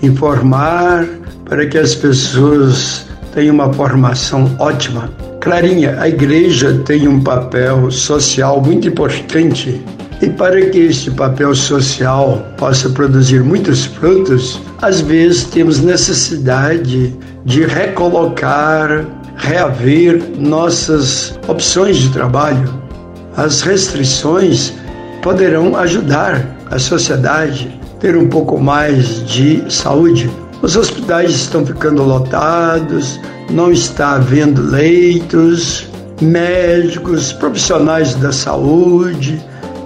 informar 0.02 1.07
para 1.45 1.66
que 1.66 1.76
as 1.76 1.95
pessoas 1.95 3.07
tenham 3.35 3.54
uma 3.54 3.73
formação 3.73 4.50
ótima 4.59 5.11
Clarinha, 5.40 5.99
a 5.99 6.06
igreja 6.06 6.82
tem 6.85 7.09
um 7.09 7.23
papel 7.23 7.90
social 7.90 8.61
muito 8.61 8.87
importante 8.87 9.82
e 10.20 10.28
para 10.28 10.61
que 10.66 10.78
este 10.78 11.11
papel 11.11 11.54
social 11.54 12.47
possa 12.59 12.90
produzir 12.90 13.42
muitos 13.42 13.87
frutos, 13.87 14.61
às 14.82 15.00
vezes 15.00 15.44
temos 15.44 15.80
necessidade 15.80 17.16
de 17.47 17.64
recolocar, 17.64 19.06
reaver 19.37 20.23
nossas 20.38 21.38
opções 21.49 21.97
de 21.97 22.11
trabalho. 22.11 22.78
As 23.35 23.62
restrições 23.62 24.75
poderão 25.23 25.75
ajudar 25.75 26.54
a 26.70 26.78
sociedade 26.78 27.80
a 27.82 27.97
ter 27.99 28.14
um 28.14 28.28
pouco 28.28 28.61
mais 28.61 29.25
de 29.26 29.64
saúde. 29.73 30.30
Os 30.61 30.76
hospitais 30.76 31.30
estão 31.30 31.64
ficando 31.64 32.02
lotados, 32.02 33.18
não 33.52 33.73
está 33.73 34.12
havendo 34.12 34.62
leitos, 34.62 35.88
médicos, 36.21 37.33
profissionais 37.33 38.14
da 38.14 38.33
saúde, 38.33 39.40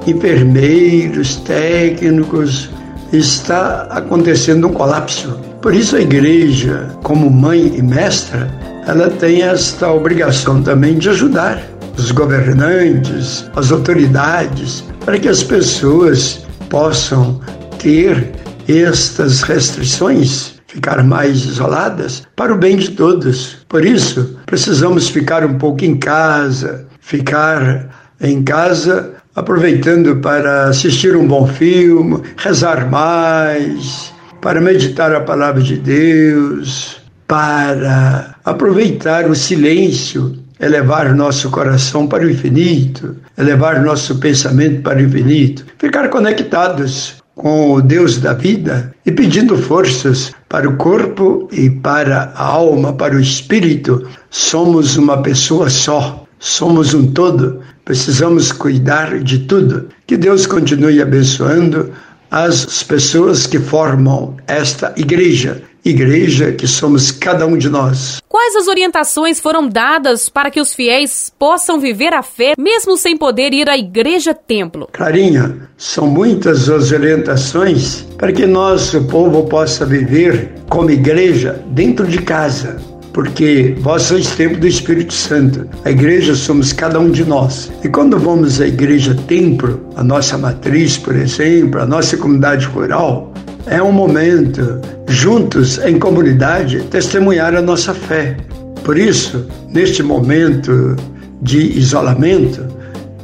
enfermeiros, 0.06 1.36
técnicos. 1.36 2.70
Está 3.12 3.82
acontecendo 3.90 4.66
um 4.66 4.72
colapso. 4.72 5.38
Por 5.62 5.74
isso 5.74 5.96
a 5.96 6.00
igreja, 6.00 6.90
como 7.02 7.30
mãe 7.30 7.72
e 7.76 7.82
mestra, 7.82 8.50
ela 8.86 9.08
tem 9.08 9.42
esta 9.42 9.90
obrigação 9.90 10.62
também 10.62 10.98
de 10.98 11.08
ajudar 11.08 11.62
os 11.96 12.10
governantes, 12.10 13.48
as 13.54 13.70
autoridades, 13.70 14.84
para 15.04 15.18
que 15.18 15.28
as 15.28 15.42
pessoas 15.42 16.44
possam 16.68 17.40
ter 17.78 18.32
estas 18.66 19.42
restrições 19.42 20.53
ficar 20.74 21.04
mais 21.04 21.44
isoladas 21.44 22.26
para 22.34 22.52
o 22.52 22.58
bem 22.58 22.76
de 22.76 22.90
todos. 22.90 23.58
Por 23.68 23.84
isso, 23.84 24.36
precisamos 24.44 25.08
ficar 25.08 25.46
um 25.46 25.56
pouco 25.56 25.84
em 25.84 25.96
casa, 25.96 26.86
ficar 27.00 27.88
em 28.20 28.42
casa 28.42 29.12
aproveitando 29.36 30.16
para 30.16 30.68
assistir 30.68 31.16
um 31.16 31.26
bom 31.26 31.46
filme, 31.46 32.20
rezar 32.36 32.90
mais, 32.90 34.12
para 34.40 34.60
meditar 34.60 35.14
a 35.14 35.20
palavra 35.20 35.62
de 35.62 35.76
Deus, 35.76 37.00
para 37.28 38.34
aproveitar 38.44 39.30
o 39.30 39.34
silêncio, 39.34 40.36
elevar 40.60 41.14
nosso 41.14 41.50
coração 41.50 42.06
para 42.08 42.24
o 42.24 42.30
infinito, 42.30 43.16
elevar 43.38 43.80
nosso 43.80 44.16
pensamento 44.16 44.82
para 44.82 44.98
o 44.98 45.02
infinito, 45.02 45.64
ficar 45.78 46.08
conectados 46.08 47.22
com 47.34 47.72
o 47.72 47.82
Deus 47.82 48.18
da 48.18 48.32
vida 48.32 48.94
e 49.04 49.10
pedindo 49.10 49.56
forças 49.56 50.32
para 50.48 50.68
o 50.68 50.76
corpo 50.76 51.48
e 51.50 51.68
para 51.68 52.32
a 52.34 52.44
alma, 52.44 52.92
para 52.92 53.16
o 53.16 53.20
espírito. 53.20 54.08
Somos 54.30 54.96
uma 54.96 55.20
pessoa 55.22 55.68
só, 55.68 56.24
somos 56.38 56.94
um 56.94 57.12
todo, 57.12 57.60
precisamos 57.84 58.52
cuidar 58.52 59.20
de 59.20 59.40
tudo. 59.40 59.88
Que 60.06 60.16
Deus 60.16 60.46
continue 60.46 61.02
abençoando 61.02 61.90
as 62.30 62.82
pessoas 62.82 63.46
que 63.46 63.58
formam 63.58 64.36
esta 64.46 64.92
igreja 64.96 65.62
igreja 65.84 66.52
que 66.52 66.66
somos 66.66 67.10
cada 67.10 67.46
um 67.46 67.58
de 67.58 67.68
nós. 67.68 68.22
Quais 68.28 68.56
as 68.56 68.68
orientações 68.68 69.38
foram 69.38 69.68
dadas 69.68 70.28
para 70.28 70.50
que 70.50 70.60
os 70.60 70.72
fiéis 70.72 71.32
possam 71.38 71.78
viver 71.78 72.14
a 72.14 72.22
fé 72.22 72.54
mesmo 72.58 72.96
sem 72.96 73.16
poder 73.16 73.52
ir 73.52 73.68
à 73.68 73.76
igreja-templo? 73.76 74.88
Clarinha, 74.92 75.68
são 75.76 76.06
muitas 76.06 76.68
as 76.68 76.90
orientações 76.90 78.06
para 78.16 78.32
que 78.32 78.46
nosso 78.46 79.04
povo 79.04 79.44
possa 79.44 79.84
viver 79.84 80.52
como 80.68 80.90
igreja 80.90 81.62
dentro 81.68 82.06
de 82.06 82.18
casa 82.22 82.94
porque 83.14 83.76
vós 83.78 84.02
sois 84.02 84.32
templo 84.32 84.58
do 84.58 84.66
Espírito 84.66 85.14
Santo. 85.14 85.66
A 85.84 85.90
igreja 85.90 86.34
somos 86.34 86.72
cada 86.72 86.98
um 86.98 87.12
de 87.12 87.24
nós. 87.24 87.72
E 87.82 87.88
quando 87.88 88.18
vamos 88.18 88.60
à 88.60 88.66
igreja 88.66 89.16
templo, 89.28 89.88
a 89.94 90.02
nossa 90.02 90.36
matriz, 90.36 90.98
por 90.98 91.14
exemplo, 91.14 91.80
a 91.80 91.86
nossa 91.86 92.16
comunidade 92.16 92.66
rural, 92.66 93.32
é 93.66 93.82
um 93.82 93.92
momento, 93.92 94.80
juntos 95.08 95.78
em 95.78 95.98
comunidade, 95.98 96.82
testemunhar 96.90 97.54
a 97.54 97.62
nossa 97.62 97.94
fé. 97.94 98.36
Por 98.82 98.98
isso, 98.98 99.46
neste 99.68 100.02
momento 100.02 100.96
de 101.40 101.78
isolamento, 101.78 102.66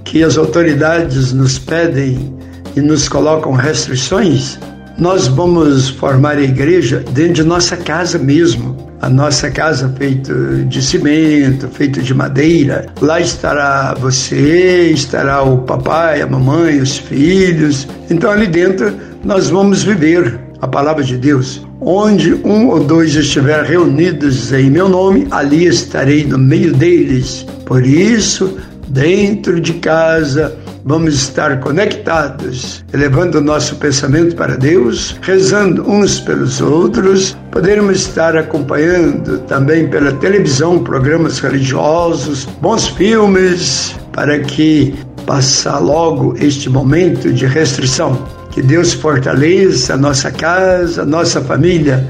que 0.05 0.23
as 0.23 0.39
autoridades 0.39 1.33
nos 1.33 1.59
pedem 1.59 2.35
e 2.75 2.81
nos 2.81 3.09
colocam 3.09 3.53
restrições, 3.53 4.59
nós 4.99 5.29
vamos 5.29 5.91
formar 5.91 6.37
a 6.37 6.43
igreja 6.43 7.05
dentro 7.13 7.35
de 7.35 7.45
nossa 7.45 7.77
casa 7.77 8.19
mesmo. 8.19 8.89
A 9.01 9.09
nossa 9.09 9.51
casa 9.51 9.91
feita 9.97 10.35
de 10.69 10.83
cimento, 10.83 11.69
feito 11.69 12.03
de 12.03 12.13
madeira. 12.13 12.87
Lá 13.01 13.19
estará 13.19 13.95
você, 13.95 14.91
estará 14.91 15.43
o 15.43 15.59
papai, 15.63 16.21
a 16.21 16.27
mamãe, 16.27 16.81
os 16.81 16.99
filhos. 16.99 17.89
Então 18.11 18.31
ali 18.31 18.47
dentro 18.47 18.95
nós 19.25 19.51
vamos 19.51 19.83
viver 19.83 20.41
a 20.61 20.69
palavra 20.69 21.03
de 21.03 21.17
Deus. 21.17 21.67
Onde 21.81 22.35
um 22.45 22.69
ou 22.69 22.85
dois 22.85 23.15
estiver 23.15 23.65
reunidos 23.65 24.53
em 24.53 24.71
meu 24.71 24.89
nome, 24.89 25.27
ali 25.31 25.67
estarei 25.67 26.25
no 26.25 26.39
meio 26.39 26.73
deles. 26.73 27.47
Por 27.65 27.87
isso, 27.87 28.59
dentro 28.89 29.61
de 29.61 29.75
casa, 29.75 30.57
vamos 30.85 31.15
estar 31.15 31.61
conectados, 31.61 32.85
elevando 32.93 33.39
o 33.39 33.41
nosso 33.41 33.77
pensamento 33.77 34.35
para 34.35 34.57
Deus, 34.57 35.17
rezando 35.23 35.89
uns 35.89 36.21
pelos 36.21 36.61
outros, 36.61 37.37
poderemos 37.51 38.01
estar 38.01 38.37
acompanhando 38.37 39.39
também 39.41 39.89
pela 39.89 40.13
televisão 40.13 40.83
programas 40.83 41.39
religiosos, 41.39 42.47
bons 42.61 42.89
filmes, 42.89 43.95
para 44.13 44.39
que 44.41 44.95
passar 45.27 45.79
logo 45.79 46.35
este 46.39 46.69
momento 46.69 47.33
de 47.33 47.47
restrição. 47.47 48.40
Que 48.51 48.61
Deus 48.63 48.93
fortaleça 48.93 49.95
a 49.95 49.97
nossa 49.97 50.31
casa, 50.31 51.03
a 51.03 51.07
nossa 51.07 51.41
família. 51.41 52.09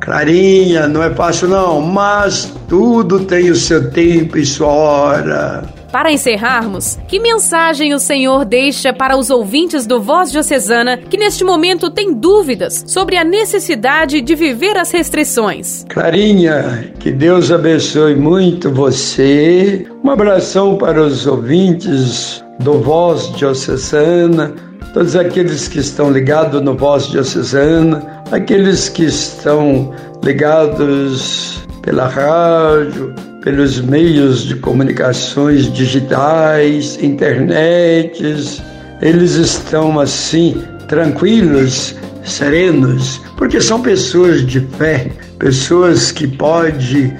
Clarinha, 0.00 0.88
não 0.88 1.02
é 1.02 1.10
fácil 1.10 1.48
não, 1.48 1.80
mas 1.80 2.52
tudo 2.68 3.20
tem 3.20 3.50
o 3.50 3.54
seu 3.54 3.90
tempo 3.90 4.36
e 4.36 4.44
sua 4.44 4.66
hora. 4.66 5.62
Para 5.92 6.10
encerrarmos, 6.10 6.98
que 7.06 7.20
mensagem 7.20 7.92
o 7.92 7.98
Senhor 7.98 8.46
deixa 8.46 8.94
para 8.94 9.14
os 9.14 9.28
ouvintes 9.28 9.86
do 9.86 10.00
Voz 10.00 10.32
Diocesana 10.32 10.96
que 10.96 11.18
neste 11.18 11.44
momento 11.44 11.90
têm 11.90 12.14
dúvidas 12.14 12.82
sobre 12.86 13.18
a 13.18 13.22
necessidade 13.22 14.22
de 14.22 14.34
viver 14.34 14.78
as 14.78 14.90
restrições? 14.90 15.84
Clarinha, 15.90 16.94
que 16.98 17.12
Deus 17.12 17.52
abençoe 17.52 18.16
muito 18.16 18.70
você. 18.70 19.86
Um 20.02 20.10
abração 20.10 20.78
para 20.78 21.02
os 21.02 21.26
ouvintes 21.26 22.42
do 22.58 22.80
Voz 22.80 23.30
Diocesana, 23.36 24.54
todos 24.92 25.16
aqueles 25.16 25.68
que 25.68 25.78
estão 25.78 26.10
ligados 26.10 26.60
no 26.62 26.76
Voz 26.76 27.06
Diocesana, 27.08 28.02
aqueles 28.30 28.88
que 28.88 29.04
estão 29.04 29.92
ligados 30.22 31.62
pela 31.80 32.08
rádio, 32.08 33.14
pelos 33.42 33.80
meios 33.80 34.44
de 34.44 34.54
comunicações 34.56 35.72
digitais, 35.72 36.98
internets, 37.02 38.62
eles 39.00 39.32
estão 39.32 39.98
assim 39.98 40.62
tranquilos, 40.88 41.96
serenos, 42.22 43.20
porque 43.36 43.60
são 43.60 43.80
pessoas 43.80 44.46
de 44.46 44.60
fé, 44.60 45.10
pessoas 45.38 46.12
que 46.12 46.26
podem 46.26 47.16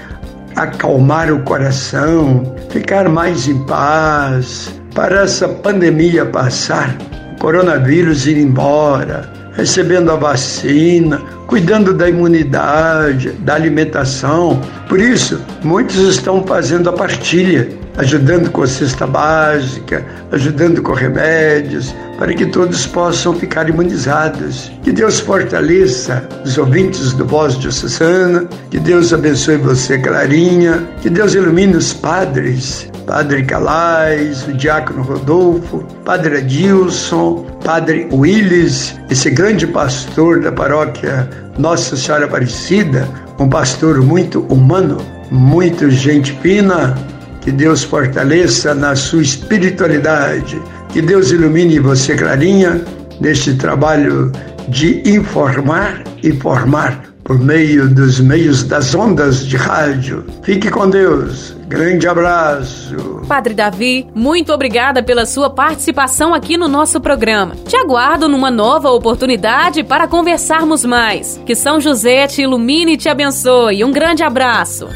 acalmar 0.55 1.33
o 1.33 1.43
coração, 1.43 2.55
ficar 2.69 3.09
mais 3.09 3.49
em 3.49 3.59
paz, 3.65 4.71
para 4.95 5.23
essa 5.23 5.49
pandemia 5.49 6.27
passar, 6.27 6.97
coronavírus 7.43 8.25
ir 8.29 8.39
embora, 8.39 9.29
recebendo 9.55 10.13
a 10.13 10.15
vacina, 10.15 11.21
cuidando 11.49 11.93
da 11.93 12.09
imunidade, 12.09 13.33
da 13.41 13.57
alimentação. 13.57 14.61
Por 14.89 15.01
isso, 15.01 15.41
muitos 15.65 15.97
estão 15.97 16.45
fazendo 16.45 16.89
a 16.89 16.93
partilha, 16.93 17.69
ajudando 17.99 18.49
com 18.49 18.63
a 18.63 18.67
cesta 18.69 19.09
básica, 19.09 20.07
ajudando 20.31 20.81
com 20.83 20.93
remédios, 20.93 21.93
para 22.17 22.33
que 22.33 22.47
todos 22.47 22.87
possam 22.87 23.35
ficar 23.35 23.69
imunizados. 23.69 24.71
Que 24.85 24.93
Deus 24.93 25.19
fortaleça 25.19 26.29
os 26.45 26.57
ouvintes 26.57 27.13
do 27.13 27.27
Voz 27.27 27.59
Diocesana, 27.59 28.47
que 28.71 28.79
Deus 28.79 29.13
abençoe 29.13 29.57
você, 29.57 29.99
Clarinha, 29.99 30.89
que 31.03 31.11
Deus 31.11 31.35
ilumine 31.35 31.75
os 31.75 31.93
padres, 31.93 32.89
Padre 33.07 33.45
Calais, 33.45 34.47
o 34.47 34.53
Diácono 34.53 35.03
Rodolfo, 35.03 35.85
Padre 36.05 36.39
Adilson, 36.39 37.45
Padre 37.65 38.09
Willis, 38.13 38.95
esse 39.11 39.31
grande 39.31 39.67
pastor 39.67 40.41
da 40.41 40.53
paróquia 40.53 41.29
Nossa 41.59 41.97
Senhora 41.97 42.27
Aparecida, 42.27 43.09
um 43.39 43.49
pastor 43.49 44.01
muito 44.01 44.41
humano, 44.49 44.99
muito 45.31 45.91
gente 45.91 46.33
fina, 46.41 46.97
que 47.41 47.51
Deus 47.51 47.83
fortaleça 47.83 48.75
na 48.75 48.95
sua 48.95 49.23
espiritualidade, 49.23 50.61
que 50.91 51.03
Deus 51.03 51.31
ilumine 51.31 51.79
você, 51.79 52.15
Clarinha, 52.15 52.83
neste 53.21 53.55
trabalho 53.55 54.31
de 54.69 55.03
informar 55.05 56.03
e 56.23 56.33
formar 56.33 57.03
por 57.25 57.39
meio 57.39 57.89
dos 57.89 58.21
meios 58.21 58.65
das 58.65 58.95
ondas 58.95 59.47
de 59.47 59.57
rádio. 59.57 60.25
Fique 60.43 60.71
com 60.71 60.89
Deus. 60.89 61.57
Grande 61.73 62.07
abraço. 62.07 63.23
Padre 63.27 63.55
Davi, 63.55 64.07
muito 64.15 64.53
obrigada 64.53 65.03
pela 65.03 65.25
sua 65.25 65.49
participação 65.49 66.35
aqui 66.35 66.59
no 66.59 66.69
nosso 66.69 67.01
programa. 67.01 67.57
Te 67.67 67.75
aguardo 67.79 68.29
numa 68.29 68.51
nova 68.51 68.91
oportunidade 68.91 69.83
para 69.83 70.07
conversarmos 70.07 70.85
mais. 70.85 71.41
Que 71.47 71.55
São 71.55 71.81
José 71.81 72.27
te 72.27 72.43
ilumine 72.43 72.93
e 72.93 72.97
te 72.99 73.09
abençoe. 73.09 73.83
Um 73.85 73.91
grande 73.91 74.23
abraço. 74.23 74.87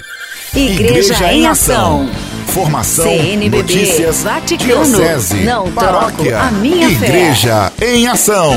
Igreja, 0.54 1.14
Igreja 1.14 1.32
em 1.32 1.46
Ação. 1.46 2.10
Formação, 2.48 3.06
CNBB, 3.08 3.56
notícias, 3.56 4.22
Vaticano, 4.22 4.84
diocese, 4.84 5.44
não 5.44 5.72
paróquia, 5.72 6.36
troco 6.36 6.46
a 6.46 6.50
minha 6.60 6.90
Igreja 6.90 7.72
fé. 7.74 7.94
em 7.94 8.06
Ação. 8.06 8.52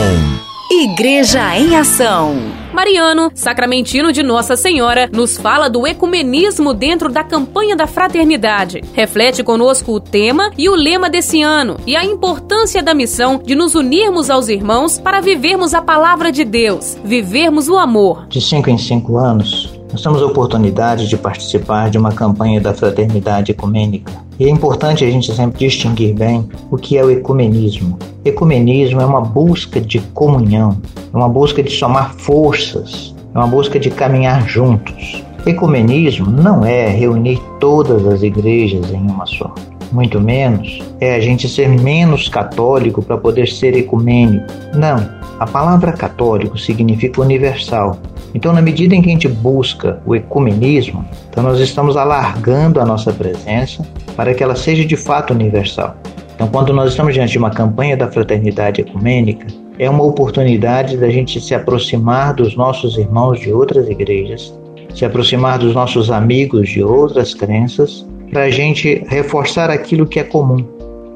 Igreja 0.70 1.58
em 1.58 1.78
Ação. 1.78 2.36
Mariano, 2.74 3.32
sacramentino 3.34 4.12
de 4.12 4.22
Nossa 4.22 4.56
Senhora, 4.56 5.10
nos 5.12 5.38
fala 5.38 5.70
do 5.70 5.88
ecumenismo 5.88 6.74
dentro 6.74 7.12
da 7.12 7.24
campanha 7.24 7.76
da 7.76 7.88
fraternidade. 7.88 8.82
Reflete 8.94 9.44
conosco 9.44 9.92
o 9.92 10.00
tema 10.00 10.52
e 10.58 10.70
o 10.70 10.76
lema 10.76 11.10
desse 11.10 11.42
ano 11.42 11.78
e 11.86 11.96
a 11.96 12.06
importância 12.06 12.84
da 12.84 12.94
missão 12.94 13.42
de 13.44 13.56
nos 13.56 13.74
unirmos 13.74 14.30
aos 14.30 14.50
irmãos 14.50 15.00
para 15.00 15.20
vivermos 15.20 15.74
a 15.74 15.82
palavra 15.82 16.32
de 16.32 16.44
Deus, 16.44 16.98
vivermos 17.04 17.68
o 17.68 17.78
amor. 17.78 18.28
De 18.28 18.40
cinco 18.40 18.70
em 18.70 18.78
cinco 18.78 19.18
anos, 19.18 19.79
nós 19.92 20.04
temos 20.04 20.22
a 20.22 20.26
oportunidade 20.26 21.08
de 21.08 21.18
participar 21.18 21.90
de 21.90 21.98
uma 21.98 22.12
campanha 22.12 22.62
da 22.62 22.74
fraternidade 22.74 23.52
ecumênica. 23.52 24.12
E 24.40 24.46
é 24.46 24.50
importante 24.50 25.04
a 25.04 25.10
gente 25.10 25.34
sempre 25.34 25.60
distinguir 25.60 26.14
bem 26.14 26.48
o 26.70 26.78
que 26.78 26.98
é 26.98 27.04
o 27.04 27.10
ecumenismo. 27.10 27.98
Ecumenismo 28.24 29.02
é 29.02 29.06
uma 29.06 29.22
busca 29.22 29.82
de 29.82 30.00
comunhão, 30.14 30.78
é 31.14 31.18
uma 31.18 31.28
busca 31.28 31.64
de 31.64 31.72
somar 31.72 32.14
forças, 32.14 33.16
é 33.34 33.38
uma 33.38 33.48
busca 33.48 33.80
de 33.80 33.90
caminhar 33.90 34.48
juntos. 34.48 35.24
Ecumenismo 35.46 36.30
não 36.30 36.64
é 36.64 36.88
reunir 36.88 37.42
todas 37.60 38.06
as 38.06 38.22
igrejas 38.22 38.92
em 38.92 39.02
uma 39.02 39.26
só. 39.26 39.54
Muito 39.92 40.22
menos 40.22 40.80
é 41.02 41.16
a 41.16 41.20
gente 41.20 41.50
ser 41.50 41.68
menos 41.68 42.30
católico 42.30 43.02
para 43.02 43.18
poder 43.18 43.48
ser 43.48 43.76
ecumênico. 43.76 44.46
Não. 44.76 44.98
A 45.40 45.48
palavra 45.48 45.94
católico 45.94 46.58
significa 46.60 47.22
universal. 47.22 47.98
Então, 48.34 48.54
na 48.54 48.62
medida 48.62 48.96
em 48.96 49.02
que 49.02 49.10
a 49.10 49.12
gente 49.12 49.28
busca 49.28 50.02
o 50.06 50.16
ecumenismo, 50.16 51.06
então 51.30 51.44
nós 51.44 51.60
estamos 51.60 51.98
alargando 51.98 52.80
a 52.80 52.86
nossa 52.86 53.12
presença 53.12 53.86
para 54.16 54.34
que 54.34 54.44
ela 54.44 54.56
seja 54.56 54.86
de 54.86 54.96
fato 54.96 55.34
universal. 55.34 55.96
Então, 56.36 56.48
quando 56.48 56.74
nós 56.74 56.92
estamos 56.92 57.14
diante 57.14 57.32
de 57.32 57.38
uma 57.38 57.50
campanha 57.50 57.98
da 57.98 58.08
fraternidade 58.08 58.82
ecumênica, 58.82 59.48
é 59.78 59.90
uma 59.90 60.04
oportunidade 60.04 60.98
da 60.98 61.10
gente 61.10 61.42
se 61.42 61.56
aproximar 61.56 62.34
dos 62.34 62.56
nossos 62.56 62.98
irmãos 62.98 63.40
de 63.40 63.52
outras 63.52 63.90
igrejas, 63.90 64.54
se 64.94 65.06
aproximar 65.06 65.58
dos 65.58 65.74
nossos 65.74 66.12
amigos 66.12 66.70
de 66.70 66.84
outras 66.84 67.34
crenças, 67.34 68.06
para 68.30 68.44
a 68.44 68.50
gente 68.50 69.04
reforçar 69.08 69.70
aquilo 69.70 70.06
que 70.06 70.20
é 70.20 70.24
comum, 70.24 70.64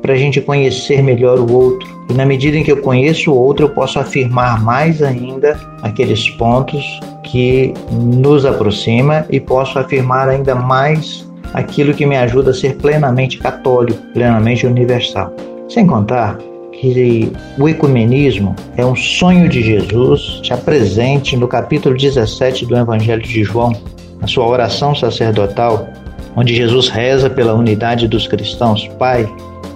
para 0.04 0.14
a 0.14 0.18
gente 0.18 0.42
conhecer 0.42 1.02
melhor 1.02 1.40
o 1.40 1.52
outro. 1.52 1.90
E 2.10 2.14
na 2.14 2.26
medida 2.26 2.58
em 2.58 2.64
que 2.64 2.72
eu 2.72 2.82
conheço 2.82 3.32
o 3.32 3.36
outro, 3.36 3.66
eu 3.66 3.70
posso 3.70 3.98
afirmar 3.98 4.62
mais 4.62 5.02
ainda 5.02 5.58
aqueles 5.82 6.30
pontos 6.32 7.00
que 7.24 7.74
nos 7.90 8.46
aproxima 8.46 9.26
e 9.30 9.40
posso 9.40 9.80
afirmar 9.80 10.28
ainda 10.28 10.54
mais 10.54 11.26
aquilo 11.54 11.94
que 11.94 12.06
me 12.06 12.18
ajuda 12.18 12.52
a 12.52 12.54
ser 12.54 12.76
plenamente 12.76 13.38
católico, 13.38 14.00
plenamente 14.14 14.68
universal. 14.68 15.34
Sem 15.70 15.88
contar 15.88 16.38
que 16.74 17.32
o 17.58 17.70
ecumenismo 17.70 18.54
é 18.76 18.86
um 18.86 18.96
sonho 18.96 19.48
de 19.48 19.64
Jesus 19.64 20.42
já 20.44 20.58
presente 20.58 21.38
no 21.38 21.48
capítulo 21.48 21.96
17 21.96 22.66
do 22.66 22.76
Evangelho 22.76 23.22
de 23.22 23.42
João, 23.42 23.72
na 24.20 24.28
sua 24.28 24.46
oração 24.46 24.94
sacerdotal, 24.94 25.88
onde 26.36 26.54
Jesus 26.54 26.90
reza 26.90 27.30
pela 27.30 27.54
unidade 27.54 28.06
dos 28.06 28.28
cristãos. 28.28 28.88
Pai, 29.00 29.30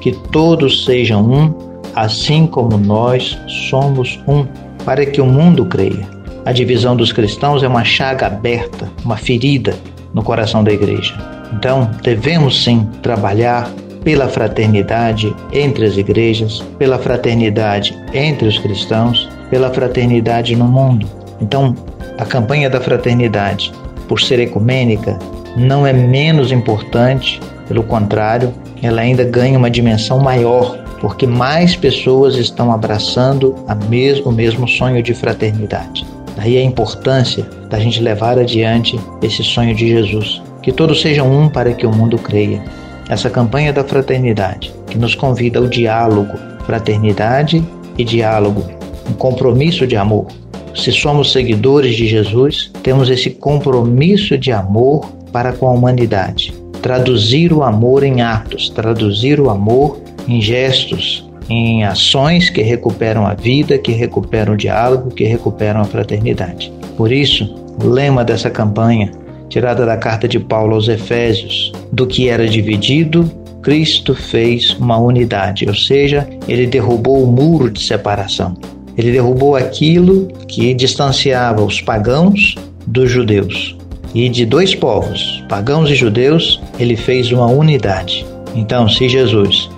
que 0.08 0.18
todos 0.32 0.86
sejam 0.86 1.22
um, 1.30 1.54
assim 1.94 2.48
como 2.48 2.78
nós 2.78 3.38
somos 3.70 4.18
um, 4.26 4.46
para 4.86 5.06
que 5.06 5.20
o 5.20 5.26
mundo 5.26 5.66
creia. 5.66 6.08
A 6.46 6.54
divisão 6.54 6.96
dos 6.96 7.12
cristãos 7.12 7.62
é 7.62 7.68
uma 7.68 7.84
chaga 7.84 8.28
aberta, 8.28 8.90
uma 9.04 9.18
ferida 9.18 9.76
no 10.14 10.24
coração 10.24 10.64
da 10.64 10.72
igreja. 10.72 11.14
Então, 11.54 11.92
devemos 12.02 12.64
sim 12.64 12.88
trabalhar 13.02 13.70
pela 14.02 14.30
fraternidade 14.30 15.36
entre 15.52 15.86
as 15.86 15.98
igrejas, 15.98 16.64
pela 16.80 16.98
fraternidade 16.98 17.94
entre 18.14 18.48
os 18.48 18.58
cristãos, 18.58 19.28
pela 19.50 19.70
fraternidade 19.74 20.56
no 20.56 20.70
mundo. 20.70 21.06
Então, 21.42 21.76
a 22.18 22.24
campanha 22.24 22.70
da 22.70 22.80
fraternidade, 22.80 23.74
por 24.08 24.22
ser 24.22 24.40
ecumênica, 24.40 25.20
não 25.58 25.86
é 25.86 25.92
menos 25.92 26.50
importante, 26.50 27.42
pelo 27.68 27.84
contrário, 27.84 28.54
ela 28.82 29.02
ainda 29.02 29.24
ganha 29.24 29.58
uma 29.58 29.70
dimensão 29.70 30.20
maior, 30.20 30.78
porque 31.00 31.26
mais 31.26 31.76
pessoas 31.76 32.36
estão 32.36 32.72
abraçando 32.72 33.56
mes 33.90 34.20
o 34.20 34.32
mesmo 34.32 34.68
sonho 34.68 35.02
de 35.02 35.14
fraternidade. 35.14 36.06
Daí 36.36 36.58
a 36.58 36.64
importância 36.64 37.46
da 37.70 37.80
gente 37.80 38.02
levar 38.02 38.38
adiante 38.38 39.00
esse 39.22 39.44
sonho 39.44 39.76
de 39.76 39.90
Jesus. 39.90 40.42
Que 40.62 40.72
todos 40.72 41.02
sejam 41.02 41.32
um 41.32 41.50
para 41.50 41.74
que 41.74 41.86
o 41.86 41.92
mundo 41.92 42.18
creia. 42.18 42.64
Essa 43.10 43.30
campanha 43.30 43.72
da 43.72 43.84
fraternidade 43.84 44.74
que 44.88 44.98
nos 44.98 45.16
convida 45.16 45.60
ao 45.60 45.68
diálogo, 45.68 46.38
fraternidade 46.66 47.64
e 47.98 48.04
diálogo, 48.04 48.64
um 49.10 49.14
compromisso 49.14 49.88
de 49.88 49.96
amor. 49.96 50.28
Se 50.76 50.92
somos 50.92 51.32
seguidores 51.32 51.96
de 51.96 52.06
Jesus, 52.06 52.72
temos 52.84 53.10
esse 53.10 53.32
compromisso 53.32 54.38
de 54.38 54.52
amor 54.52 55.06
para 55.32 55.54
com 55.54 55.68
a 55.68 55.72
humanidade 55.72 56.54
traduzir 56.88 57.52
o 57.52 57.64
amor 57.64 58.02
em 58.02 58.22
atos, 58.22 58.70
traduzir 58.70 59.42
o 59.42 59.50
amor 59.50 60.00
em 60.26 60.40
gestos, 60.40 61.30
em 61.50 61.84
ações 61.84 62.50
que 62.50 62.62
recuperam 62.62 63.28
a 63.28 63.34
vida, 63.34 63.78
que 63.78 63.92
recuperam 63.92 64.54
o 64.54 64.58
diálogo, 64.58 65.12
que 65.12 65.26
recuperam 65.26 65.82
a 65.82 65.84
fraternidade. 65.84 66.72
Por 66.96 67.12
isso, 67.12 67.54
o 67.84 67.90
lema 67.90 68.24
dessa 68.24 68.50
campanha, 68.50 69.12
tirada 69.50 69.86
da 69.86 69.98
carta 69.98 70.30
de 70.30 70.40
Paulo 70.40 70.76
aos 70.76 70.88
Efésios, 70.88 71.74
do 71.92 72.08
que 72.08 72.30
era 72.30 72.48
dividido, 72.48 73.30
Cristo 73.62 74.16
fez 74.16 74.72
uma 74.80 74.98
unidade, 74.98 75.66
ou 75.68 75.76
seja, 75.76 76.26
ele 76.48 76.66
derrubou 76.66 77.22
o 77.22 77.28
muro 77.28 77.70
de 77.70 77.84
separação. 77.84 78.56
Ele 78.98 79.12
derrubou 79.12 79.58
aquilo 79.58 80.30
que 80.48 80.74
distanciava 80.74 81.62
os 81.62 81.82
pagãos 81.82 82.56
dos 82.88 83.12
judeus 83.12 83.77
e 84.18 84.28
de 84.30 84.48
dois 84.48 84.74
povos, 84.74 85.44
pagãos 85.48 85.92
e 85.92 85.96
judeus, 85.96 86.60
ele 86.80 86.96
fez 86.96 87.32
uma 87.32 87.46
unidade. 87.46 88.26
Então, 88.56 88.90
se 88.90 89.08
Jesus, 89.08 89.70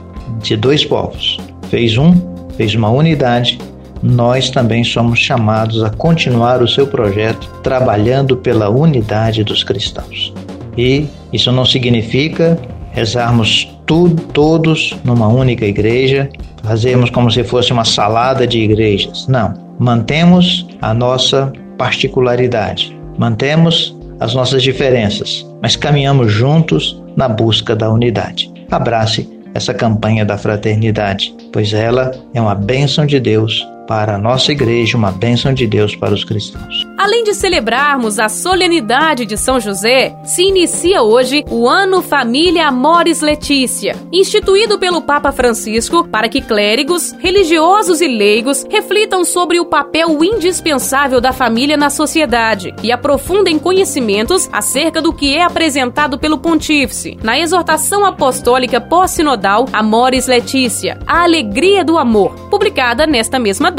de 0.41 0.55
dois 0.55 0.85
povos, 0.85 1.37
fez 1.69 1.97
um, 1.97 2.13
fez 2.55 2.73
uma 2.73 2.89
unidade, 2.89 3.59
nós 4.01 4.49
também 4.49 4.81
somos 4.81 5.19
chamados 5.19 5.83
a 5.83 5.89
continuar 5.89 6.61
o 6.61 6.69
seu 6.69 6.87
projeto 6.87 7.49
trabalhando 7.61 8.37
pela 8.37 8.69
unidade 8.69 9.43
dos 9.43 9.61
cristãos. 9.61 10.33
E 10.77 11.05
isso 11.33 11.51
não 11.51 11.65
significa 11.65 12.57
rezarmos 12.91 13.69
tudo, 13.85 14.21
todos 14.31 14.95
numa 15.03 15.27
única 15.27 15.65
igreja, 15.65 16.29
fazermos 16.63 17.09
como 17.09 17.29
se 17.29 17.43
fosse 17.43 17.73
uma 17.73 17.83
salada 17.83 18.47
de 18.47 18.59
igrejas. 18.59 19.27
Não. 19.27 19.53
Mantemos 19.77 20.65
a 20.81 20.93
nossa 20.93 21.51
particularidade. 21.77 22.97
Mantemos 23.17 23.98
as 24.19 24.33
nossas 24.33 24.61
diferenças, 24.61 25.45
mas 25.61 25.75
caminhamos 25.75 26.31
juntos 26.31 27.01
na 27.15 27.27
busca 27.27 27.75
da 27.75 27.89
unidade. 27.89 28.51
Abrace 28.69 29.27
essa 29.53 29.73
campanha 29.73 30.23
da 30.23 30.37
fraternidade, 30.37 31.33
pois 31.51 31.73
ela 31.73 32.11
é 32.33 32.41
uma 32.41 32.55
bênção 32.55 33.05
de 33.05 33.19
Deus 33.19 33.67
para 33.89 34.13
a 34.13 34.17
nossa 34.19 34.51
igreja, 34.51 34.95
uma 34.95 35.11
bênção 35.11 35.51
de 35.51 35.65
Deus 35.65 35.95
para 35.95 36.13
os 36.13 36.23
cristãos. 36.23 36.87
Além 36.95 37.23
de 37.23 37.33
celebrarmos 37.33 38.19
a 38.19 38.29
solenidade 38.29 39.25
de 39.25 39.35
São 39.35 39.59
José, 39.59 40.15
se 40.23 40.43
inicia 40.43 41.01
hoje 41.01 41.43
o 41.49 41.67
Ano 41.67 42.03
Família 42.03 42.67
Amores 42.67 43.21
Letícia, 43.21 43.95
instituído 44.13 44.77
pelo 44.77 45.01
Papa 45.01 45.31
Francisco 45.31 46.07
para 46.07 46.29
que 46.29 46.39
clérigos, 46.39 47.13
religiosos 47.13 47.99
e 47.99 48.07
leigos 48.07 48.63
reflitam 48.69 49.25
sobre 49.25 49.59
o 49.59 49.65
papel 49.65 50.23
indispensável 50.23 51.19
da 51.19 51.33
família 51.33 51.75
na 51.75 51.89
sociedade 51.89 52.75
e 52.83 52.91
aprofundem 52.91 53.57
conhecimentos 53.57 54.47
acerca 54.53 55.01
do 55.01 55.11
que 55.11 55.35
é 55.35 55.41
apresentado 55.41 56.19
pelo 56.19 56.37
Pontífice 56.37 57.17
na 57.23 57.39
exortação 57.39 58.05
apostólica 58.05 58.79
pós-sinodal 58.79 59.65
Amores 59.73 60.27
Letícia, 60.27 60.99
a 61.07 61.23
alegria 61.23 61.83
do 61.83 61.97
amor, 61.97 62.35
publicada 62.51 63.07
nesta 63.07 63.39
mesma 63.39 63.71
data 63.71 63.78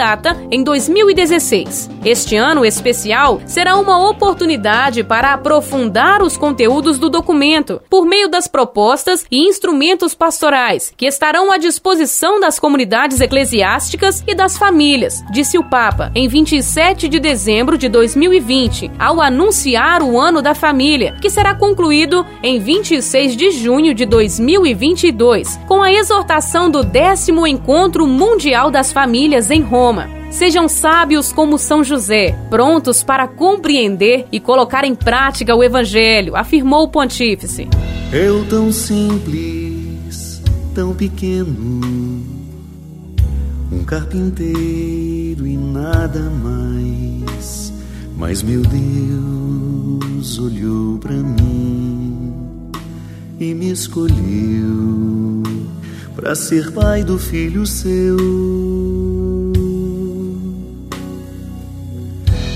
em 0.50 0.64
2016. 0.64 1.90
Este 2.02 2.34
ano 2.34 2.64
especial 2.64 3.40
será 3.44 3.76
uma 3.76 4.08
oportunidade 4.08 5.04
para 5.04 5.34
aprofundar 5.34 6.22
os 6.22 6.38
conteúdos 6.38 6.98
do 6.98 7.10
documento 7.10 7.82
por 7.90 8.06
meio 8.06 8.26
das 8.26 8.48
propostas 8.48 9.26
e 9.30 9.46
instrumentos 9.46 10.14
pastorais 10.14 10.90
que 10.96 11.04
estarão 11.04 11.52
à 11.52 11.58
disposição 11.58 12.40
das 12.40 12.58
comunidades 12.58 13.20
eclesiásticas 13.20 14.24
e 14.26 14.34
das 14.34 14.56
famílias, 14.56 15.22
disse 15.30 15.58
o 15.58 15.64
Papa 15.64 16.10
em 16.14 16.26
27 16.26 17.06
de 17.06 17.20
dezembro 17.20 17.76
de 17.76 17.88
2020, 17.88 18.90
ao 18.98 19.20
anunciar 19.20 20.02
o 20.02 20.18
Ano 20.18 20.40
da 20.40 20.54
Família, 20.54 21.14
que 21.20 21.28
será 21.28 21.54
concluído 21.54 22.24
em 22.42 22.58
26 22.58 23.36
de 23.36 23.50
junho 23.50 23.92
de 23.92 24.06
2022, 24.06 25.60
com 25.68 25.82
a 25.82 25.92
exortação 25.92 26.70
do 26.70 26.82
décimo 26.82 27.46
Encontro 27.46 28.06
Mundial 28.06 28.70
das 28.70 28.90
Famílias 28.92 29.50
em 29.50 29.60
Roma. 29.60 29.89
Roma. 29.90 30.08
Sejam 30.30 30.68
sábios 30.68 31.32
como 31.32 31.58
São 31.58 31.82
José, 31.82 32.38
prontos 32.48 33.02
para 33.02 33.26
compreender 33.26 34.26
e 34.30 34.38
colocar 34.38 34.84
em 34.84 34.94
prática 34.94 35.56
o 35.56 35.64
Evangelho, 35.64 36.36
afirmou 36.36 36.84
o 36.84 36.88
pontífice. 36.88 37.68
Eu 38.12 38.46
tão 38.46 38.70
simples, 38.70 40.40
tão 40.72 40.94
pequeno, 40.94 41.80
um 43.72 43.82
carpinteiro 43.84 45.44
e 45.44 45.56
nada 45.56 46.20
mais. 46.30 47.72
Mas 48.16 48.44
meu 48.44 48.62
Deus 48.62 50.38
olhou 50.38 50.98
para 50.98 51.14
mim 51.14 52.32
e 53.40 53.52
me 53.54 53.72
escolheu 53.72 55.42
para 56.14 56.36
ser 56.36 56.70
pai 56.70 57.02
do 57.02 57.18
filho 57.18 57.66
seu 57.66 59.39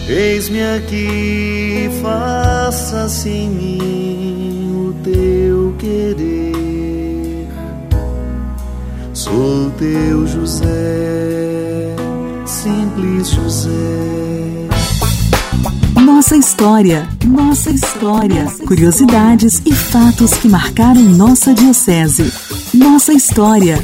Eis-me 0.06 0.62
aqui, 0.62 1.88
faça-se 2.02 3.30
em 3.30 3.48
mim 3.48 4.70
o 4.76 4.92
teu 5.02 5.74
querer. 5.78 7.48
Sou 9.14 9.70
teu 9.78 10.26
José, 10.26 11.96
simples 12.44 13.30
José. 13.30 14.68
Nossa 16.04 16.36
história, 16.36 17.08
nossa 17.26 17.70
história. 17.70 18.44
Curiosidades 18.66 19.62
e 19.64 19.72
fatos 19.72 20.34
que 20.34 20.48
marcaram 20.48 21.00
nossa 21.00 21.54
diocese. 21.54 22.30
Nossa 22.74 23.14
história. 23.14 23.78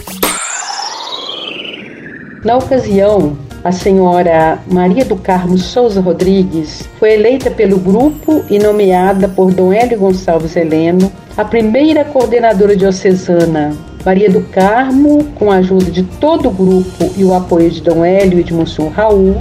Na 2.44 2.58
ocasião, 2.58 3.38
a 3.62 3.72
senhora 3.72 4.58
Maria 4.66 5.04
do 5.04 5.16
Carmo 5.16 5.58
Souza 5.58 6.00
Rodrigues 6.00 6.88
foi 6.98 7.12
eleita 7.12 7.50
pelo 7.50 7.78
grupo 7.78 8.42
e 8.48 8.58
nomeada 8.58 9.28
por 9.28 9.52
Dom 9.52 9.72
Hélio 9.72 9.98
Gonçalves 9.98 10.56
Heleno 10.56 11.12
a 11.36 11.44
primeira 11.44 12.04
coordenadora 12.04 12.74
diocesana. 12.74 13.76
Maria 14.04 14.30
do 14.30 14.40
Carmo, 14.44 15.24
com 15.34 15.50
a 15.50 15.56
ajuda 15.56 15.90
de 15.90 16.02
todo 16.02 16.48
o 16.48 16.50
grupo 16.50 17.10
e 17.16 17.24
o 17.24 17.34
apoio 17.34 17.70
de 17.70 17.82
Dom 17.82 18.02
Hélio 18.02 18.40
e 18.40 18.42
de 18.42 18.54
Monsenhor 18.54 18.92
Raul, 18.92 19.36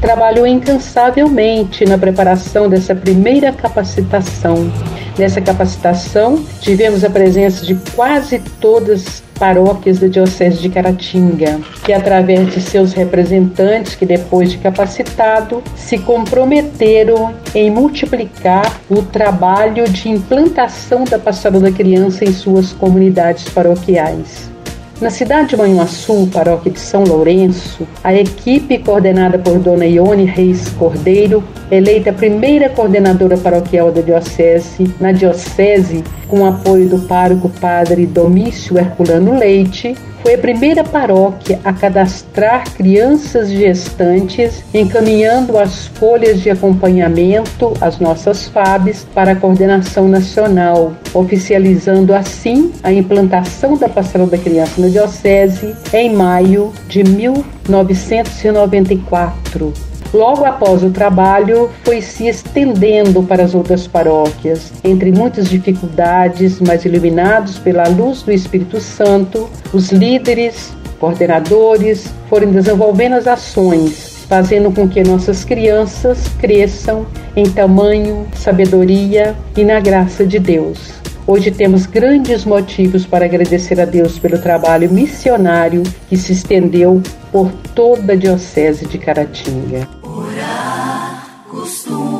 trabalhou 0.00 0.46
incansavelmente 0.46 1.84
na 1.84 1.98
preparação 1.98 2.68
dessa 2.68 2.94
primeira 2.94 3.52
capacitação. 3.52 4.70
Nessa 5.18 5.40
capacitação, 5.40 6.44
tivemos 6.60 7.02
a 7.02 7.08
presença 7.08 7.64
de 7.64 7.74
quase 7.94 8.38
todas 8.60 9.22
paróquias 9.38 9.98
da 9.98 10.08
Diocese 10.08 10.58
de 10.58 10.68
Caratinga, 10.68 11.58
que 11.84 11.92
através 11.92 12.52
de 12.52 12.60
seus 12.60 12.92
representantes, 12.92 13.94
que 13.94 14.04
depois 14.04 14.50
de 14.50 14.58
capacitado, 14.58 15.62
se 15.74 15.98
comprometeram 15.98 17.34
em 17.54 17.70
multiplicar 17.70 18.78
o 18.90 19.02
trabalho 19.02 19.88
de 19.88 20.10
implantação 20.10 21.04
da 21.04 21.18
Pastoral 21.18 21.60
da 21.60 21.72
Criança 21.72 22.24
em 22.24 22.32
suas 22.32 22.72
comunidades 22.72 23.48
paroquiais. 23.48 24.55
Na 24.98 25.10
cidade 25.10 25.50
de 25.50 25.56
Manhuaçu, 25.58 26.26
paróquia 26.32 26.72
de 26.72 26.80
São 26.80 27.04
Lourenço, 27.04 27.86
a 28.02 28.14
equipe 28.14 28.78
coordenada 28.78 29.38
por 29.38 29.58
Dona 29.58 29.84
Ione 29.84 30.24
Reis 30.24 30.70
Cordeiro, 30.70 31.44
eleita 31.70 32.14
primeira 32.14 32.70
coordenadora 32.70 33.36
paroquial 33.36 33.92
da 33.92 34.00
diocese, 34.00 34.90
na 34.98 35.12
diocese, 35.12 36.02
com 36.26 36.46
apoio 36.46 36.88
do 36.88 37.00
pároco 37.00 37.50
padre 37.60 38.06
Domício 38.06 38.78
Herculano 38.78 39.38
Leite, 39.38 39.94
foi 40.26 40.34
a 40.34 40.38
primeira 40.38 40.82
paróquia 40.82 41.60
a 41.64 41.72
cadastrar 41.72 42.68
crianças 42.74 43.48
gestantes, 43.48 44.64
encaminhando 44.74 45.56
as 45.56 45.86
folhas 45.86 46.40
de 46.40 46.50
acompanhamento, 46.50 47.72
as 47.80 48.00
nossas 48.00 48.48
FABs, 48.48 49.06
para 49.14 49.30
a 49.30 49.36
coordenação 49.36 50.08
nacional, 50.08 50.92
oficializando 51.14 52.12
assim 52.12 52.72
a 52.82 52.92
implantação 52.92 53.76
da 53.76 53.88
Pastoral 53.88 54.26
da 54.26 54.36
Criança 54.36 54.80
na 54.80 54.88
Diocese 54.88 55.76
em 55.92 56.12
maio 56.12 56.72
de 56.88 57.04
1994. 57.04 59.95
Logo 60.16 60.46
após 60.46 60.82
o 60.82 60.88
trabalho, 60.88 61.68
foi 61.84 62.00
se 62.00 62.26
estendendo 62.26 63.22
para 63.22 63.44
as 63.44 63.54
outras 63.54 63.86
paróquias. 63.86 64.72
Entre 64.82 65.12
muitas 65.12 65.46
dificuldades, 65.46 66.58
mas 66.58 66.86
iluminados 66.86 67.58
pela 67.58 67.86
luz 67.86 68.22
do 68.22 68.32
Espírito 68.32 68.80
Santo, 68.80 69.46
os 69.74 69.92
líderes, 69.92 70.72
coordenadores 70.98 72.14
foram 72.30 72.50
desenvolvendo 72.50 73.12
as 73.12 73.26
ações, 73.26 74.24
fazendo 74.26 74.72
com 74.72 74.88
que 74.88 75.04
nossas 75.04 75.44
crianças 75.44 76.28
cresçam 76.38 77.06
em 77.36 77.44
tamanho, 77.50 78.26
sabedoria 78.34 79.36
e 79.54 79.64
na 79.64 79.80
graça 79.80 80.24
de 80.24 80.38
Deus. 80.38 80.94
Hoje 81.26 81.50
temos 81.50 81.84
grandes 81.84 82.46
motivos 82.46 83.04
para 83.04 83.26
agradecer 83.26 83.78
a 83.78 83.84
Deus 83.84 84.18
pelo 84.18 84.38
trabalho 84.38 84.90
missionário 84.90 85.82
que 86.08 86.16
se 86.16 86.32
estendeu 86.32 87.02
por 87.30 87.52
toda 87.74 88.14
a 88.14 88.16
Diocese 88.16 88.86
de 88.86 88.96
Caratinga. 88.96 89.95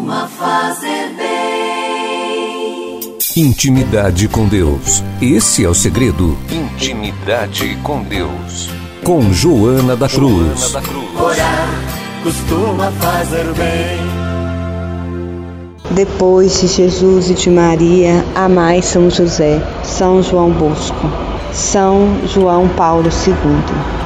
Costuma 0.06 0.28
fazer 0.28 1.08
bem. 1.16 3.00
Intimidade 3.36 4.28
com 4.28 4.46
Deus. 4.46 5.02
Esse 5.20 5.64
é 5.64 5.68
o 5.68 5.74
segredo. 5.74 6.38
Intimidade 6.48 7.76
com 7.82 8.04
Deus. 8.04 8.70
Com 9.02 9.32
Joana 9.32 9.96
da 9.96 10.08
Cruz. 10.08 10.60
Joana 10.60 10.74
da 10.74 10.80
Cruz. 10.80 11.20
Orar 11.20 11.68
costuma 12.22 12.92
fazer 12.92 13.52
bem. 13.54 13.98
Depois 15.90 16.60
de 16.60 16.68
Jesus 16.68 17.30
e 17.30 17.34
de 17.34 17.50
Maria, 17.50 18.24
amai 18.36 18.82
São 18.82 19.10
José, 19.10 19.60
São 19.82 20.22
João 20.22 20.52
Bosco, 20.52 21.10
São 21.56 22.18
João 22.26 22.68
Paulo 22.68 23.08
II. 23.08 23.34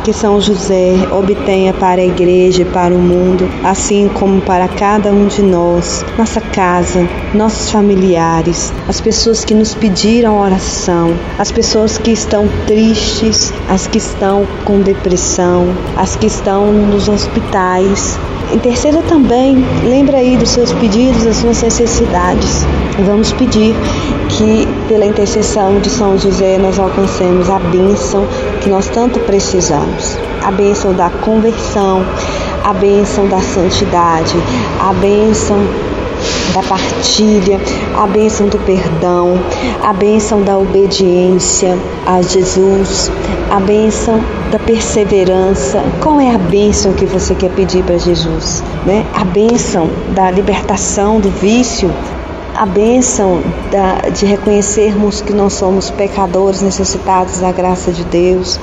Que 0.04 0.12
São 0.12 0.40
José 0.40 0.94
obtenha 1.10 1.74
para 1.74 2.00
a 2.00 2.04
igreja 2.04 2.62
e 2.62 2.64
para 2.64 2.94
o 2.94 2.98
mundo, 2.98 3.50
assim 3.64 4.08
como 4.08 4.40
para 4.40 4.68
cada 4.68 5.10
um 5.10 5.26
de 5.26 5.42
nós, 5.42 6.04
nossa 6.16 6.40
casa, 6.40 7.06
nossos 7.34 7.72
familiares, 7.72 8.72
as 8.88 9.00
pessoas 9.00 9.44
que 9.44 9.52
nos 9.52 9.74
pediram 9.74 10.40
oração, 10.40 11.12
as 11.38 11.50
pessoas 11.50 11.98
que 11.98 12.12
estão 12.12 12.48
tristes, 12.68 13.52
as 13.68 13.88
que 13.88 13.98
estão 13.98 14.46
com 14.64 14.80
depressão, 14.80 15.66
as 15.96 16.14
que 16.14 16.26
estão 16.26 16.72
nos 16.72 17.08
hospitais, 17.08 18.16
Interceda 18.52 19.00
também, 19.02 19.64
lembra 19.84 20.16
aí 20.16 20.36
dos 20.36 20.50
seus 20.50 20.72
pedidos, 20.72 21.22
das 21.22 21.36
suas 21.36 21.62
necessidades. 21.62 22.66
Vamos 23.06 23.32
pedir 23.32 23.72
que, 24.28 24.66
pela 24.88 25.06
intercessão 25.06 25.78
de 25.78 25.88
São 25.88 26.18
José, 26.18 26.58
nós 26.58 26.76
alcancemos 26.76 27.39
a 27.48 27.58
bênção 27.58 28.26
que 28.60 28.68
nós 28.68 28.88
tanto 28.88 29.20
precisamos 29.20 30.18
a 30.42 30.50
bênção 30.50 30.92
da 30.92 31.10
conversão, 31.10 32.04
a 32.64 32.72
bênção 32.72 33.28
da 33.28 33.40
santidade, 33.40 34.34
a 34.80 34.92
bênção 34.94 35.58
da 36.52 36.62
partilha, 36.62 37.60
a 37.96 38.06
bênção 38.06 38.48
do 38.48 38.58
perdão, 38.58 39.38
a 39.82 39.92
bênção 39.92 40.42
da 40.42 40.58
obediência 40.58 41.78
a 42.06 42.20
Jesus, 42.22 43.10
a 43.50 43.60
bênção 43.60 44.20
da 44.50 44.58
perseverança. 44.58 45.82
Qual 46.02 46.20
é 46.20 46.34
a 46.34 46.38
bênção 46.38 46.92
que 46.92 47.06
você 47.06 47.34
quer 47.34 47.50
pedir 47.50 47.84
para 47.84 47.98
Jesus? 47.98 48.62
Né? 48.84 49.06
A 49.14 49.24
bênção 49.24 49.88
da 50.14 50.30
libertação 50.30 51.20
do 51.20 51.30
vício, 51.30 51.90
a 52.54 52.66
bênção 52.66 53.40
da, 53.70 54.10
de 54.10 54.26
reconhecermos 54.26 55.20
que 55.20 55.32
nós 55.32 55.54
somos 55.54 55.90
pecadores 55.90 56.62
necessitados 56.62 57.38
da 57.38 57.52
graça 57.52 57.92
de 57.92 58.04
Deus, 58.04 58.58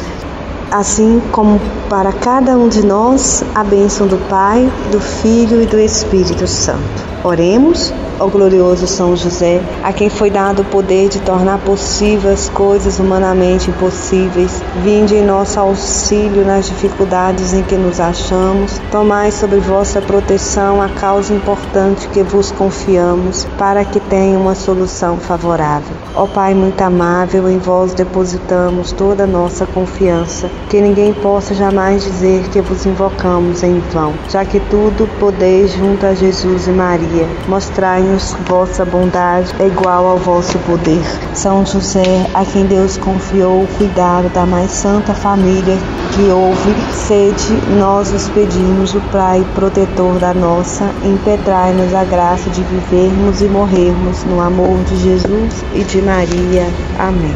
assim 0.72 1.22
como 1.32 1.60
para 1.90 2.12
cada 2.12 2.58
um 2.58 2.68
de 2.68 2.86
nós 2.86 3.44
a 3.56 3.64
bênção 3.64 4.08
do 4.08 4.18
Pai, 4.30 4.70
do 4.92 5.00
Filho 5.00 5.62
e 5.62 5.66
do 5.66 5.80
Espírito 5.80 6.48
Santo. 6.48 7.06
Oremos 7.24 7.94
ó 8.20 8.28
glorioso 8.28 8.88
São 8.88 9.16
José, 9.16 9.62
a 9.84 9.94
quem 9.94 10.10
foi 10.10 10.30
dado 10.30 10.62
o 10.62 10.66
poder 10.66 11.10
de 11.10 11.20
tornar 11.20 11.60
possíveis 11.60 12.50
coisas 12.50 13.00
humanamente 13.00 13.70
impossíveis. 13.70 14.62
Vinde 14.84 15.16
em 15.16 15.26
nosso 15.26 15.60
auxílio 15.60 16.46
nas 16.46 16.68
dificuldades 16.68 17.54
em 17.54 17.64
que 17.64 17.76
nos 17.76 18.00
achamos. 18.00 18.80
Tomai 18.92 19.32
sobre 19.32 19.60
vossa 19.60 20.02
proteção 20.02 20.82
a 20.82 20.90
causa 20.90 21.34
importante 21.34 22.08
que 22.10 22.24
vos 22.24 22.52
confiamos, 22.52 23.46
para 23.58 23.84
que 23.86 24.00
tenha 24.00 24.38
uma 24.38 24.56
solução 24.56 25.18
favorável. 25.18 25.96
Ó 26.16 26.26
Pai 26.28 26.54
muito 26.54 26.82
amável, 26.82 27.50
em 27.50 27.58
vós 27.58 27.94
depositamos 27.94 28.92
toda 28.92 29.24
a 29.24 29.28
nossa 29.28 29.66
confiança, 29.66 30.50
que 30.70 30.82
ninguém 30.82 31.14
possa 31.14 31.54
jamais 31.54 32.04
dizer 32.04 32.44
que 32.50 32.62
vos 32.62 32.86
invocamos 32.86 33.64
em 33.64 33.80
vão, 33.92 34.14
já 34.30 34.44
que 34.46 34.60
tudo 34.60 35.10
podeis 35.20 35.72
junto 35.72 36.06
a 36.06 36.14
Jesus 36.14 36.68
e 36.68 36.72
Maria. 36.72 37.28
Mostrai 37.48 38.02
Dai-nos 38.08 38.34
vossa 38.48 38.86
bondade 38.86 39.54
é 39.60 39.68
igual 39.68 40.08
ao 40.08 40.18
vosso 40.18 40.58
poder. 40.60 41.04
São 41.34 41.66
José, 41.66 42.26
a 42.34 42.46
quem 42.46 42.66
Deus 42.66 42.96
confiou 42.96 43.64
o 43.64 43.68
cuidado 43.78 44.30
da 44.30 44.46
mais 44.46 44.72
santa 44.72 45.14
família 45.14 45.78
que 46.16 46.22
houve, 46.30 46.74
sede, 46.94 47.54
nós 47.78 48.14
os 48.14 48.30
pedimos 48.30 48.96
o 48.96 49.02
Pai 49.12 49.46
protetor 49.56 50.20
da 50.20 50.34
nossa, 50.34 50.90
impetrai-nos 51.04 51.94
a 51.94 52.06
graça 52.06 52.50
de 52.50 52.64
vivermos 52.64 53.42
e 53.42 53.46
morrermos 53.46 54.24
no 54.24 54.40
amor 54.40 54.82
de 54.86 54.98
Jesus 54.98 55.66
e 55.76 55.84
de 55.84 56.02
Maria. 56.02 56.66
Amém. 56.98 57.36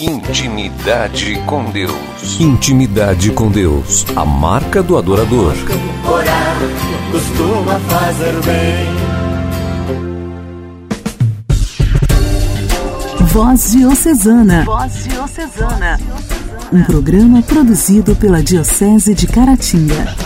Intimidade 0.00 1.40
com 1.46 1.64
Deus. 1.66 2.40
Intimidade 2.40 3.30
com 3.30 3.48
Deus. 3.48 4.04
A 4.16 4.24
marca 4.24 4.82
do 4.82 4.98
adorador. 4.98 5.54
Orar 6.04 6.56
costuma 7.12 7.78
fazer 7.88 8.34
bem. 8.44 9.05
Voz 13.36 13.72
Diocesana. 13.72 14.64
Voz 14.64 15.04
Diocesana. 15.04 16.00
Um 16.72 16.82
programa 16.84 17.42
produzido 17.42 18.16
pela 18.16 18.42
Diocese 18.42 19.14
de 19.14 19.26
Caratinga 19.26 20.16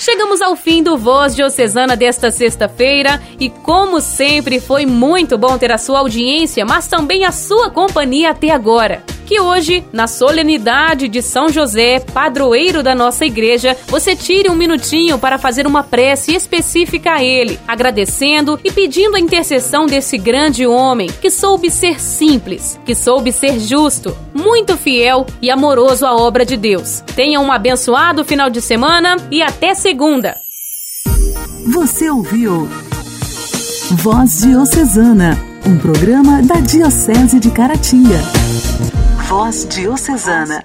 Chegamos 0.00 0.42
ao 0.42 0.56
fim 0.56 0.82
do 0.82 0.98
Voz 0.98 1.36
Diocesana 1.36 1.94
desta 1.94 2.32
sexta-feira 2.32 3.22
e, 3.38 3.48
como 3.48 4.00
sempre, 4.00 4.58
foi 4.58 4.84
muito 4.84 5.38
bom 5.38 5.56
ter 5.56 5.70
a 5.70 5.78
sua 5.78 6.00
audiência, 6.00 6.66
mas 6.66 6.88
também 6.88 7.24
a 7.24 7.30
sua 7.30 7.70
companhia 7.70 8.30
até 8.30 8.50
agora 8.50 9.04
que 9.28 9.38
hoje, 9.38 9.84
na 9.92 10.06
solenidade 10.06 11.06
de 11.06 11.20
São 11.20 11.50
José, 11.50 12.00
padroeiro 12.00 12.82
da 12.82 12.94
nossa 12.94 13.26
igreja, 13.26 13.76
você 13.86 14.16
tire 14.16 14.48
um 14.48 14.56
minutinho 14.56 15.18
para 15.18 15.36
fazer 15.36 15.66
uma 15.66 15.82
prece 15.82 16.34
específica 16.34 17.12
a 17.12 17.22
ele, 17.22 17.60
agradecendo 17.68 18.58
e 18.64 18.72
pedindo 18.72 19.16
a 19.16 19.20
intercessão 19.20 19.84
desse 19.84 20.16
grande 20.16 20.66
homem 20.66 21.10
que 21.20 21.30
soube 21.30 21.70
ser 21.70 22.00
simples, 22.00 22.80
que 22.86 22.94
soube 22.94 23.30
ser 23.30 23.60
justo, 23.60 24.16
muito 24.32 24.78
fiel 24.78 25.26
e 25.42 25.50
amoroso 25.50 26.06
à 26.06 26.16
obra 26.16 26.46
de 26.46 26.56
Deus. 26.56 27.04
Tenha 27.14 27.38
um 27.38 27.52
abençoado 27.52 28.24
final 28.24 28.48
de 28.48 28.62
semana 28.62 29.18
e 29.30 29.42
até 29.42 29.74
segunda. 29.74 30.38
Você 31.74 32.08
ouviu 32.08 32.66
Voz 33.90 34.40
Diocesana, 34.40 35.38
um 35.66 35.76
programa 35.76 36.40
da 36.40 36.60
Diocese 36.60 37.38
de 37.38 37.50
Caratinga. 37.50 38.22
Voz 39.28 39.66
Diocesana. 39.68 40.62